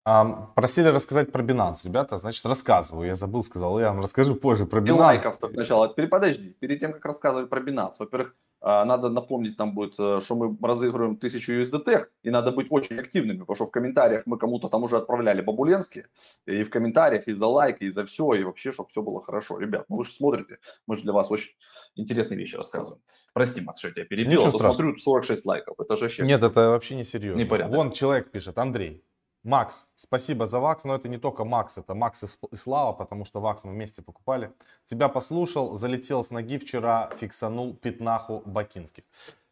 Просили 0.04 0.88
рассказать 0.88 1.32
про 1.32 1.42
Binance, 1.42 1.84
ребята, 1.84 2.18
значит, 2.18 2.44
рассказываю. 2.44 3.08
Я 3.08 3.14
забыл, 3.14 3.42
сказал, 3.42 3.80
я 3.80 3.88
вам 3.88 4.00
расскажу 4.00 4.34
позже 4.34 4.66
про 4.66 4.80
Binance. 4.80 4.88
И 4.88 4.90
лайков 4.90 5.38
только 5.38 5.54
сначала. 5.54 5.88
Подожди, 5.88 6.50
перед 6.60 6.78
тем, 6.78 6.92
как 6.92 7.04
рассказывать 7.06 7.48
про 7.48 7.60
Binance, 7.60 7.94
во-первых, 7.98 8.34
а, 8.66 8.84
надо 8.86 9.10
напомнить 9.10 9.58
нам 9.58 9.74
будет, 9.74 9.94
э, 9.98 10.20
что 10.22 10.34
мы 10.36 10.56
разыгрываем 10.66 11.16
1000 11.18 11.52
USDT, 11.52 12.06
и 12.22 12.30
надо 12.30 12.50
быть 12.50 12.68
очень 12.70 12.98
активными, 12.98 13.40
потому 13.40 13.56
что 13.56 13.66
в 13.66 13.70
комментариях 13.70 14.22
мы 14.24 14.38
кому-то 14.38 14.68
там 14.68 14.84
уже 14.84 14.96
отправляли 14.96 15.42
бабуленские, 15.42 16.06
и 16.46 16.64
в 16.64 16.70
комментариях, 16.70 17.28
и 17.28 17.34
за 17.34 17.46
лайк, 17.46 17.82
и 17.82 17.90
за 17.90 18.06
все, 18.06 18.32
и 18.32 18.42
вообще, 18.42 18.72
чтобы 18.72 18.88
все 18.88 19.02
было 19.02 19.20
хорошо. 19.20 19.58
Ребят, 19.58 19.84
ну 19.90 19.96
вы 19.96 20.04
же 20.04 20.12
смотрите, 20.12 20.58
мы 20.86 20.96
же 20.96 21.02
для 21.02 21.12
вас 21.12 21.30
очень 21.30 21.52
интересные 21.94 22.38
вещи 22.38 22.56
рассказываем. 22.56 23.02
Прости, 23.34 23.60
Макс, 23.60 23.80
что 23.80 23.88
я 23.88 23.94
тебя 23.94 24.04
перебил, 24.06 24.46
а 24.46 24.50
то 24.50 24.58
смотрю 24.58 24.96
46 24.96 25.44
лайков, 25.44 25.78
это 25.78 25.96
же 25.96 26.04
вообще... 26.04 26.24
Нет, 26.24 26.42
это 26.42 26.70
вообще 26.70 26.94
не 26.94 27.04
серьезно. 27.04 27.38
Непорядок. 27.38 27.76
Вон 27.76 27.92
человек 27.92 28.30
пишет, 28.30 28.56
Андрей, 28.56 29.04
Макс, 29.44 29.88
спасибо 29.94 30.46
за 30.46 30.58
Вакс, 30.58 30.84
но 30.84 30.94
это 30.94 31.06
не 31.06 31.18
только 31.18 31.44
Макс, 31.44 31.76
это 31.76 31.94
Макс 31.94 32.24
и 32.24 32.56
Слава, 32.56 32.94
потому 32.94 33.26
что 33.26 33.40
Вакс 33.40 33.64
мы 33.64 33.72
вместе 33.72 34.00
покупали. 34.00 34.50
Тебя 34.86 35.10
послушал, 35.10 35.74
залетел 35.74 36.24
с 36.24 36.30
ноги 36.30 36.56
вчера, 36.56 37.10
фиксанул 37.18 37.74
пятнаху 37.74 38.42
Бакинских. 38.46 39.04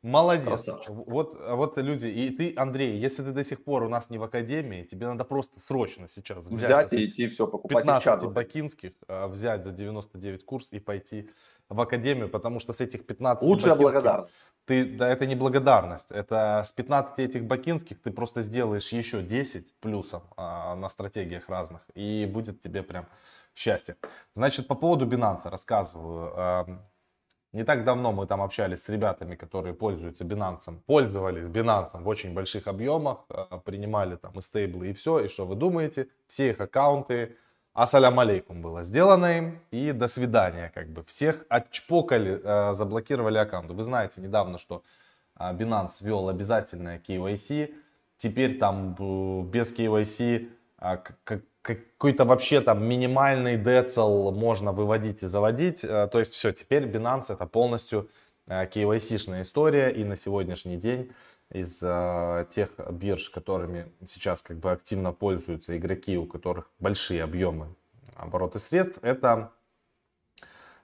Молодец. 0.02 0.46
Красавчик. 0.46 0.90
Вот, 0.90 1.38
вот 1.38 1.78
люди. 1.78 2.08
И 2.08 2.30
ты, 2.30 2.54
Андрей, 2.56 2.98
если 2.98 3.22
ты 3.22 3.30
до 3.30 3.44
сих 3.44 3.62
пор 3.62 3.84
у 3.84 3.88
нас 3.88 4.10
не 4.10 4.18
в 4.18 4.24
академии, 4.24 4.82
тебе 4.82 5.06
надо 5.06 5.24
просто 5.24 5.60
срочно 5.60 6.08
сейчас 6.08 6.46
взять, 6.46 6.90
взять 6.90 6.92
и 6.94 7.04
идти 7.04 7.28
все 7.28 7.46
покупать 7.46 7.84
15 7.84 8.32
бакинских, 8.32 8.92
а, 9.06 9.28
взять 9.28 9.62
за 9.62 9.70
99 9.70 10.44
курс 10.44 10.68
и 10.72 10.80
пойти 10.80 11.30
в 11.68 11.80
академию, 11.80 12.28
потому 12.28 12.58
что 12.58 12.72
с 12.72 12.80
этих 12.80 13.06
15 13.06 13.42
Лучшая 13.48 13.76
благодарность. 13.76 14.40
Ты, 14.72 14.86
да, 14.86 15.10
это 15.10 15.26
не 15.26 15.34
благодарность, 15.34 16.10
это 16.12 16.62
с 16.64 16.72
15 16.72 17.18
этих 17.18 17.44
бакинских 17.44 18.00
ты 18.00 18.10
просто 18.10 18.40
сделаешь 18.40 18.88
еще 18.90 19.20
10 19.20 19.74
плюсом 19.80 20.22
а, 20.38 20.74
на 20.76 20.88
стратегиях 20.88 21.50
разных, 21.50 21.82
и 21.94 22.24
будет 22.24 22.62
тебе 22.62 22.82
прям 22.82 23.06
счастье. 23.54 23.96
Значит, 24.34 24.68
по 24.68 24.74
поводу 24.74 25.06
Binance 25.06 25.46
рассказываю. 25.50 26.32
А, 26.34 26.66
не 27.52 27.64
так 27.64 27.84
давно 27.84 28.12
мы 28.12 28.26
там 28.26 28.40
общались 28.40 28.82
с 28.82 28.88
ребятами, 28.88 29.34
которые 29.34 29.74
пользуются 29.74 30.24
Binance, 30.24 30.80
пользовались 30.86 31.44
Binance 31.44 32.02
в 32.02 32.08
очень 32.08 32.32
больших 32.32 32.66
объемах, 32.66 33.26
а, 33.28 33.58
принимали 33.58 34.16
там 34.16 34.38
и 34.38 34.40
стейблы 34.40 34.88
и 34.88 34.92
все, 34.94 35.20
и 35.20 35.28
что 35.28 35.44
вы 35.44 35.54
думаете? 35.54 36.08
Все 36.28 36.48
их 36.48 36.60
аккаунты 36.62 37.36
ассалям 37.74 38.18
алейкум 38.20 38.62
было 38.62 38.82
сделано 38.82 39.38
им, 39.38 39.60
и 39.70 39.92
до 39.92 40.08
свидания, 40.08 40.70
как 40.74 40.88
бы. 40.88 41.02
Всех 41.04 41.44
отчпокали, 41.48 42.40
э, 42.42 42.74
заблокировали 42.74 43.38
аккаунты. 43.38 43.74
Вы 43.74 43.82
знаете 43.82 44.20
недавно, 44.20 44.58
что 44.58 44.82
э, 45.38 45.52
Binance 45.52 45.96
ввел 46.00 46.28
обязательное 46.28 46.98
KYC, 46.98 47.74
теперь 48.18 48.58
там 48.58 48.94
э, 48.98 49.42
без 49.42 49.74
KYC 49.74 50.50
э, 50.80 50.96
какой-то 51.62 52.24
вообще 52.24 52.60
там 52.60 52.84
минимальный 52.84 53.56
децл 53.56 54.30
можно 54.32 54.72
выводить 54.72 55.22
и 55.22 55.26
заводить. 55.26 55.84
Э, 55.84 56.08
то 56.08 56.18
есть 56.18 56.34
все, 56.34 56.52
теперь 56.52 56.84
Binance 56.84 57.32
это 57.32 57.46
полностью 57.46 58.10
э, 58.48 58.66
KYC-шная 58.66 59.42
история, 59.42 59.90
и 59.90 60.04
на 60.04 60.16
сегодняшний 60.16 60.76
день 60.76 61.12
из 61.52 61.80
э, 61.82 62.46
тех 62.50 62.70
бирж, 62.90 63.28
которыми 63.28 63.92
сейчас 64.04 64.42
как 64.42 64.58
бы 64.58 64.72
активно 64.72 65.12
пользуются 65.12 65.76
игроки, 65.76 66.16
у 66.16 66.26
которых 66.26 66.70
большие 66.78 67.22
объемы 67.22 67.74
обороты 68.16 68.58
средств, 68.58 68.98
это 69.02 69.52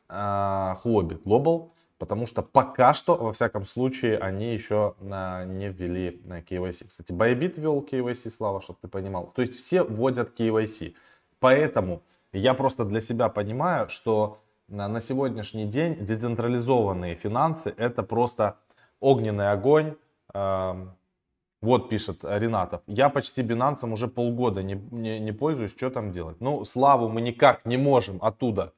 э, 0.08 0.12
Huobi 0.12 1.22
Global, 1.22 1.70
потому 1.96 2.26
что 2.26 2.42
пока 2.42 2.92
что, 2.92 3.16
во 3.16 3.32
всяком 3.32 3.64
случае, 3.64 4.18
они 4.18 4.52
еще 4.52 4.94
э, 5.00 5.44
не 5.46 5.70
ввели 5.70 6.20
на 6.24 6.40
KYC. 6.40 6.88
Кстати, 6.88 7.12
Bybit 7.12 7.58
ввел 7.58 7.80
KYC, 7.80 8.30
Слава, 8.30 8.60
чтобы 8.60 8.78
ты 8.82 8.88
понимал. 8.88 9.32
То 9.34 9.42
есть 9.42 9.54
все 9.54 9.82
вводят 9.82 10.38
KYC. 10.38 10.94
Поэтому 11.40 12.02
я 12.32 12.52
просто 12.52 12.84
для 12.84 13.00
себя 13.00 13.30
понимаю, 13.30 13.88
что 13.88 14.42
на 14.68 15.00
сегодняшний 15.00 15.64
день 15.64 16.04
децентрализованные 16.04 17.14
финансы 17.14 17.72
это 17.78 18.02
просто 18.02 18.58
огненный 19.00 19.50
огонь, 19.50 19.96
вот 20.32 21.88
пишет 21.88 22.18
Ренатов. 22.22 22.82
Я 22.86 23.08
почти 23.08 23.42
Binance 23.42 23.90
уже 23.90 24.06
полгода 24.08 24.62
не, 24.62 24.74
не, 24.74 25.18
не 25.18 25.32
пользуюсь, 25.32 25.72
что 25.72 25.90
там 25.90 26.12
делать? 26.12 26.40
Ну, 26.40 26.64
Славу 26.64 27.08
мы 27.08 27.20
никак 27.20 27.64
не 27.66 27.76
можем 27.76 28.18
оттуда 28.22 28.72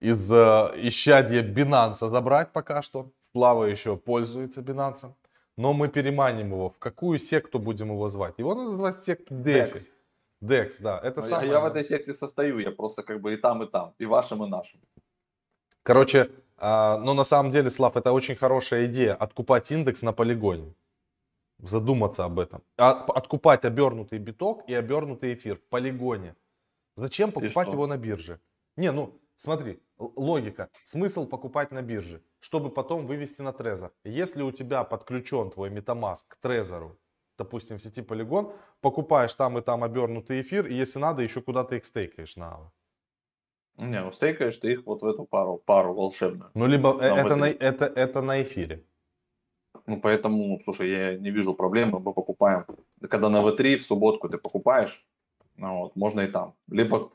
из 0.00 0.30
э, 0.30 0.72
исчадья 0.76 1.42
Binance 1.42 2.06
забрать 2.08 2.52
пока 2.52 2.82
что. 2.82 3.10
Слава 3.32 3.64
еще 3.64 3.96
пользуется 3.96 4.60
Binance. 4.60 5.12
Но 5.56 5.72
мы 5.72 5.88
переманим 5.88 6.52
его. 6.52 6.70
В 6.70 6.78
какую 6.78 7.18
секту 7.18 7.58
будем 7.58 7.88
его 7.88 8.08
звать? 8.08 8.34
Его 8.38 8.54
надо 8.54 8.76
звать 8.76 8.96
секту 8.96 9.34
DeFi. 9.34 9.80
Dex. 10.40 10.76
Да. 10.80 11.00
Это 11.02 11.20
А 11.20 11.24
я- 11.24 11.28
самое... 11.30 11.50
я 11.50 11.60
в 11.60 11.64
этой 11.64 11.84
секте 11.84 12.12
состою, 12.12 12.58
я 12.60 12.70
просто 12.70 13.02
как 13.02 13.20
бы 13.20 13.34
и 13.34 13.36
там, 13.36 13.62
и 13.62 13.66
там, 13.66 13.92
и 13.98 14.06
вашим, 14.06 14.44
и 14.44 14.48
нашим. 14.48 14.80
Короче, 15.82 16.30
а, 16.58 16.98
но 16.98 17.14
на 17.14 17.24
самом 17.24 17.50
деле, 17.50 17.70
Слав, 17.70 17.96
это 17.96 18.12
очень 18.12 18.36
хорошая 18.36 18.86
идея. 18.86 19.14
Откупать 19.14 19.72
индекс 19.72 20.02
на 20.02 20.12
полигоне. 20.12 20.74
Задуматься 21.58 22.24
об 22.24 22.38
этом. 22.38 22.62
А, 22.76 23.04
откупать 23.14 23.64
обернутый 23.64 24.18
биток 24.18 24.62
и 24.68 24.74
обернутый 24.74 25.34
эфир 25.34 25.56
в 25.56 25.62
полигоне. 25.68 26.34
Зачем 26.96 27.32
покупать 27.32 27.72
его 27.72 27.86
на 27.86 27.96
бирже? 27.96 28.40
Не, 28.76 28.92
ну 28.92 29.20
смотри, 29.36 29.80
логика. 29.98 30.68
Смысл 30.84 31.26
покупать 31.28 31.72
на 31.72 31.82
бирже, 31.82 32.22
чтобы 32.40 32.70
потом 32.70 33.06
вывести 33.06 33.42
на 33.42 33.52
Трезор. 33.52 33.92
Если 34.04 34.42
у 34.42 34.52
тебя 34.52 34.84
подключен 34.84 35.50
твой 35.50 35.70
MetaMask 35.70 36.24
к 36.28 36.36
Трезору, 36.36 36.98
допустим, 37.38 37.78
в 37.78 37.82
сети 37.82 38.02
Polygon, 38.02 38.52
покупаешь 38.80 39.34
там 39.34 39.58
и 39.58 39.60
там 39.60 39.82
обернутый 39.82 40.40
эфир, 40.40 40.66
и 40.66 40.74
если 40.74 41.00
надо, 41.00 41.22
еще 41.22 41.40
куда-то 41.40 41.74
их 41.74 41.84
стейкаешь 41.84 42.36
на 42.36 42.54
Ава. 42.54 42.72
Не, 43.76 44.00
ну 44.00 44.10
стейкаешь 44.12 44.56
ты 44.56 44.72
их 44.72 44.86
вот 44.86 45.02
в 45.02 45.06
эту 45.06 45.24
пару, 45.24 45.56
пару 45.56 45.94
волшебную. 45.94 46.50
Ну, 46.54 46.66
либо 46.66 46.88
э, 47.00 47.08
Там 47.08 47.18
это, 47.18 47.26
это- 47.26 47.36
на, 47.36 47.44
это, 47.46 47.84
это 47.84 48.22
на 48.22 48.42
эфире. 48.42 48.84
Ну, 49.88 49.98
поэтому, 49.98 50.60
слушай, 50.64 50.90
я 50.90 51.16
не 51.16 51.30
вижу 51.30 51.54
проблемы, 51.54 51.98
мы 51.98 52.12
покупаем. 52.12 52.66
Когда 53.08 53.30
на 53.30 53.38
V3 53.38 53.78
в 53.78 53.86
субботку 53.86 54.28
ты 54.28 54.36
покупаешь, 54.36 55.02
ну, 55.56 55.78
вот, 55.78 55.96
можно 55.96 56.20
и 56.20 56.26
там. 56.26 56.52
Либо 56.68 57.10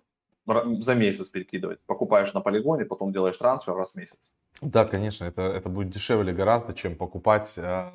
за 0.45 0.95
месяц 0.95 1.29
перекидывать. 1.29 1.79
Покупаешь 1.85 2.33
на 2.33 2.41
полигоне, 2.41 2.85
потом 2.85 3.13
делаешь 3.13 3.37
трансфер 3.37 3.75
раз 3.75 3.93
в 3.93 3.97
месяц. 3.97 4.35
Да, 4.59 4.85
конечно, 4.85 5.25
это, 5.25 5.43
это 5.43 5.69
будет 5.69 5.91
дешевле 5.91 6.33
гораздо, 6.33 6.73
чем 6.73 6.95
покупать. 6.95 7.53
э, 7.57 7.91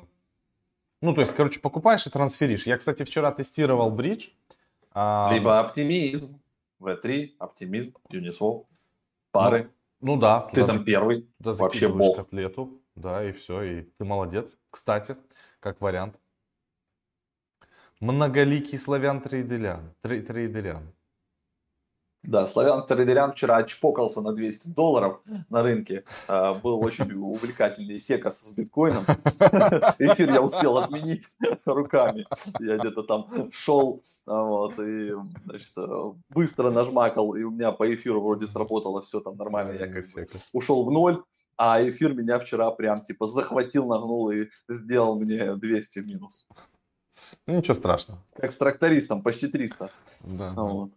Ну, 1.01 1.13
то 1.13 1.21
есть, 1.21 1.35
короче, 1.35 1.59
покупаешь 1.59 2.07
и 2.07 2.09
трансферишь. 2.09 2.65
Я, 2.65 2.77
кстати, 2.77 3.03
вчера 3.03 3.31
тестировал 3.33 3.91
бридж. 3.91 4.29
а, 4.93 5.29
Либо 5.33 5.59
оптимизм, 5.59 6.39
V3, 6.79 7.31
оптимизм, 7.37 7.95
Uniswap, 8.09 8.65
пары. 9.31 9.71
Ну 9.99 10.15
да, 10.15 10.49
ты 10.53 10.65
там 10.65 10.85
первый. 10.85 11.27
вообще 11.39 11.89
бог. 11.89 12.15
котлету. 12.15 12.78
Да, 12.99 13.23
и 13.23 13.31
все, 13.31 13.61
и 13.61 13.81
ты 13.97 14.03
молодец. 14.03 14.57
Кстати, 14.69 15.15
как 15.61 15.79
вариант. 15.79 16.19
Многоликий 18.01 18.77
славян 18.77 19.21
трейделян. 19.21 19.93
Трей- 20.01 20.21
трейдерян. 20.21 20.93
Да, 22.23 22.45
Славян 22.47 22.85
Трейдерян 22.85 23.31
вчера 23.31 23.57
отчпокался 23.57 24.19
на 24.19 24.33
200 24.33 24.69
долларов 24.69 25.21
на 25.49 25.63
рынке. 25.63 26.03
А, 26.27 26.53
Был 26.53 26.83
очень 26.83 27.09
увлекательный 27.13 27.97
секас 27.97 28.41
с 28.41 28.53
биткоином. 28.57 29.05
Эфир 29.99 30.33
я 30.33 30.41
успел 30.41 30.77
отменить 30.77 31.29
руками. 31.65 32.27
Я 32.59 32.77
где-то 32.77 33.03
там 33.03 33.49
шел 33.53 34.03
а, 34.25 34.43
вот, 34.43 34.77
и 34.79 35.13
значит, 35.45 35.71
э, 35.77 36.11
быстро 36.29 36.69
нажмакал, 36.71 37.35
и 37.35 37.43
у 37.43 37.51
меня 37.51 37.71
по 37.71 37.91
эфиру 37.93 38.21
вроде 38.21 38.47
сработало 38.47 39.01
все 39.01 39.21
там 39.21 39.37
нормально. 39.37 39.71
Я 39.79 39.87
как 39.87 40.03
бы 40.13 40.27
ушел 40.51 40.83
в 40.83 40.91
ноль, 40.91 41.23
а 41.61 41.81
эфир 41.87 42.13
меня 42.13 42.39
вчера 42.39 42.71
прям 42.71 43.01
типа 43.01 43.27
захватил, 43.27 43.85
нагнул 43.85 44.31
и 44.31 44.47
сделал 44.69 45.19
мне 45.19 45.55
200 45.55 45.99
в 45.99 46.07
минус. 46.07 46.47
Ну, 47.45 47.57
ничего 47.57 47.73
страшного. 47.73 48.23
Как 48.33 48.53
с 48.53 48.57
трактористом, 48.57 49.21
почти 49.21 49.47
300. 49.49 49.91
Да, 50.37 50.53
вот. 50.53 50.91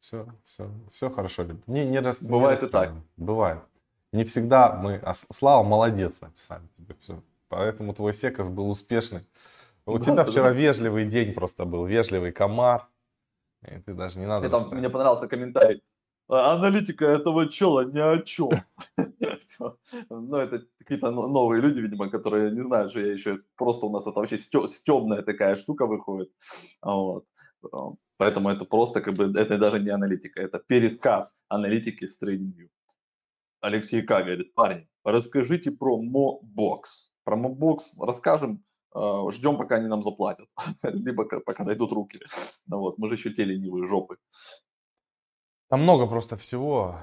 Все, 0.00 0.26
все, 0.44 0.70
все 0.90 1.10
хорошо. 1.10 1.46
Не, 1.66 1.84
не 1.84 1.98
рас- 2.00 2.22
не 2.22 2.30
Бывает 2.30 2.60
и 2.60 2.62
расстраивайся. 2.62 3.02
Бывает. 3.18 3.60
Не 4.12 4.24
всегда 4.24 4.72
мы... 4.72 4.96
А 5.02 5.12
Слава 5.12 5.62
молодец 5.62 6.22
написали 6.22 6.62
тебе 6.78 6.94
все. 7.00 7.22
Поэтому 7.48 7.92
твой 7.92 8.14
секас 8.14 8.48
был 8.48 8.70
успешный. 8.70 9.26
У 9.84 9.98
Да, 9.98 10.04
тебя 10.04 10.14
да, 10.14 10.24
вчера 10.24 10.50
да. 10.50 10.56
вежливый 10.56 11.04
день 11.04 11.34
просто 11.34 11.66
был. 11.66 11.84
Вежливый 11.84 12.32
комар. 12.32 12.88
И 13.68 13.78
ты 13.80 13.92
даже 13.92 14.18
не 14.20 14.26
надо... 14.26 14.46
И 14.46 14.50
там 14.50 14.70
мне 14.70 14.88
понравился 14.88 15.28
комментарий. 15.28 15.82
«А, 16.28 16.54
Аналитика 16.54 17.04
этого 17.06 17.48
чела 17.48 17.84
ни 17.84 17.98
о 18.00 18.18
чем. 18.22 18.50
Ну, 20.10 20.36
это 20.36 20.66
какие-то 20.78 21.10
но- 21.10 21.28
новые 21.28 21.62
люди, 21.62 21.80
видимо, 21.80 22.10
которые 22.10 22.50
не 22.50 22.62
знают, 22.62 22.90
что 22.90 23.00
я 23.00 23.12
еще... 23.12 23.40
Просто 23.56 23.86
у 23.86 23.90
нас 23.90 24.06
это 24.06 24.20
вообще 24.20 24.36
стебная 24.36 25.22
такая 25.22 25.54
штука 25.56 25.86
выходит. 25.86 26.30
А. 26.82 27.20
А, 27.72 27.92
Поэтому 28.18 28.50
это 28.50 28.64
просто 28.64 29.00
как 29.00 29.14
бы... 29.14 29.32
Это 29.34 29.58
даже 29.58 29.78
не 29.80 29.90
аналитика, 29.90 30.40
это 30.42 30.58
пересказ 30.58 31.44
аналитики 31.48 32.06
с 32.06 32.22
TradingView. 32.22 32.68
Алексей 33.60 34.02
К. 34.02 34.20
говорит, 34.22 34.54
парни, 34.54 34.88
расскажите 35.04 35.70
про 35.70 35.98
Mobox. 36.02 36.82
Про 37.24 37.36
Mobox 37.36 37.78
расскажем, 38.00 38.62
э, 38.94 39.30
ждем, 39.30 39.56
пока 39.56 39.76
они 39.76 39.88
нам 39.88 40.02
заплатят. 40.02 40.48
Либо 40.82 41.24
ка- 41.24 41.40
пока 41.40 41.64
дойдут 41.64 41.92
руки. 41.92 42.20
Ну 42.66 42.78
вот, 42.78 42.98
мы 42.98 43.08
же 43.08 43.14
еще 43.14 43.32
те 43.32 43.44
ленивые 43.44 43.86
жопы. 43.86 44.16
Там 45.68 45.82
много 45.82 46.06
просто 46.06 46.36
всего. 46.36 46.96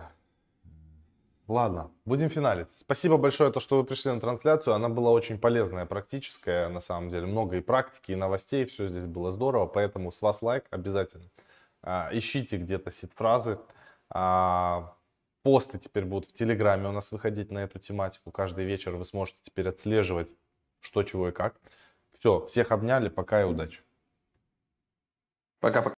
Ладно, 1.50 1.92
будем 2.06 2.30
финалить. 2.30 2.72
Спасибо 2.74 3.18
большое, 3.18 3.52
то, 3.52 3.60
что 3.60 3.76
вы 3.76 3.84
пришли 3.84 4.12
на 4.12 4.22
трансляцию. 4.22 4.74
Она 4.74 4.88
была 4.88 5.12
очень 5.12 5.38
полезная, 5.38 5.86
практическая, 5.86 6.70
на 6.70 6.80
самом 6.80 7.10
деле. 7.10 7.26
Много 7.26 7.58
и 7.58 7.62
практики, 7.62 8.14
и 8.14 8.16
новостей. 8.16 8.66
Все 8.66 8.88
здесь 8.88 9.06
было 9.06 9.32
здорово. 9.32 9.66
Поэтому 9.68 10.12
с 10.12 10.22
вас 10.22 10.42
лайк 10.42 10.66
обязательно. 10.70 11.30
А, 11.82 12.10
ищите 12.14 12.56
где-то 12.56 12.92
сид-фразы. 12.92 13.60
А, 14.10 14.96
посты 15.42 15.78
теперь 15.80 16.06
будут 16.06 16.30
в 16.30 16.34
Телеграме 16.34 16.88
у 16.88 16.94
нас 16.94 17.12
выходить 17.12 17.52
на 17.52 17.60
эту 17.60 17.78
тематику. 17.80 18.32
Каждый 18.32 18.64
вечер 18.64 18.96
вы 18.96 19.04
сможете 19.04 19.40
теперь 19.42 19.68
отслеживать, 19.68 20.34
что, 20.80 21.04
чего 21.04 21.28
и 21.28 21.32
как. 21.34 21.60
Все, 22.18 22.46
всех 22.46 22.72
обняли. 22.72 23.10
Пока 23.10 23.42
и 23.42 23.44
удачи. 23.44 23.82
Пока-пока. 25.60 25.92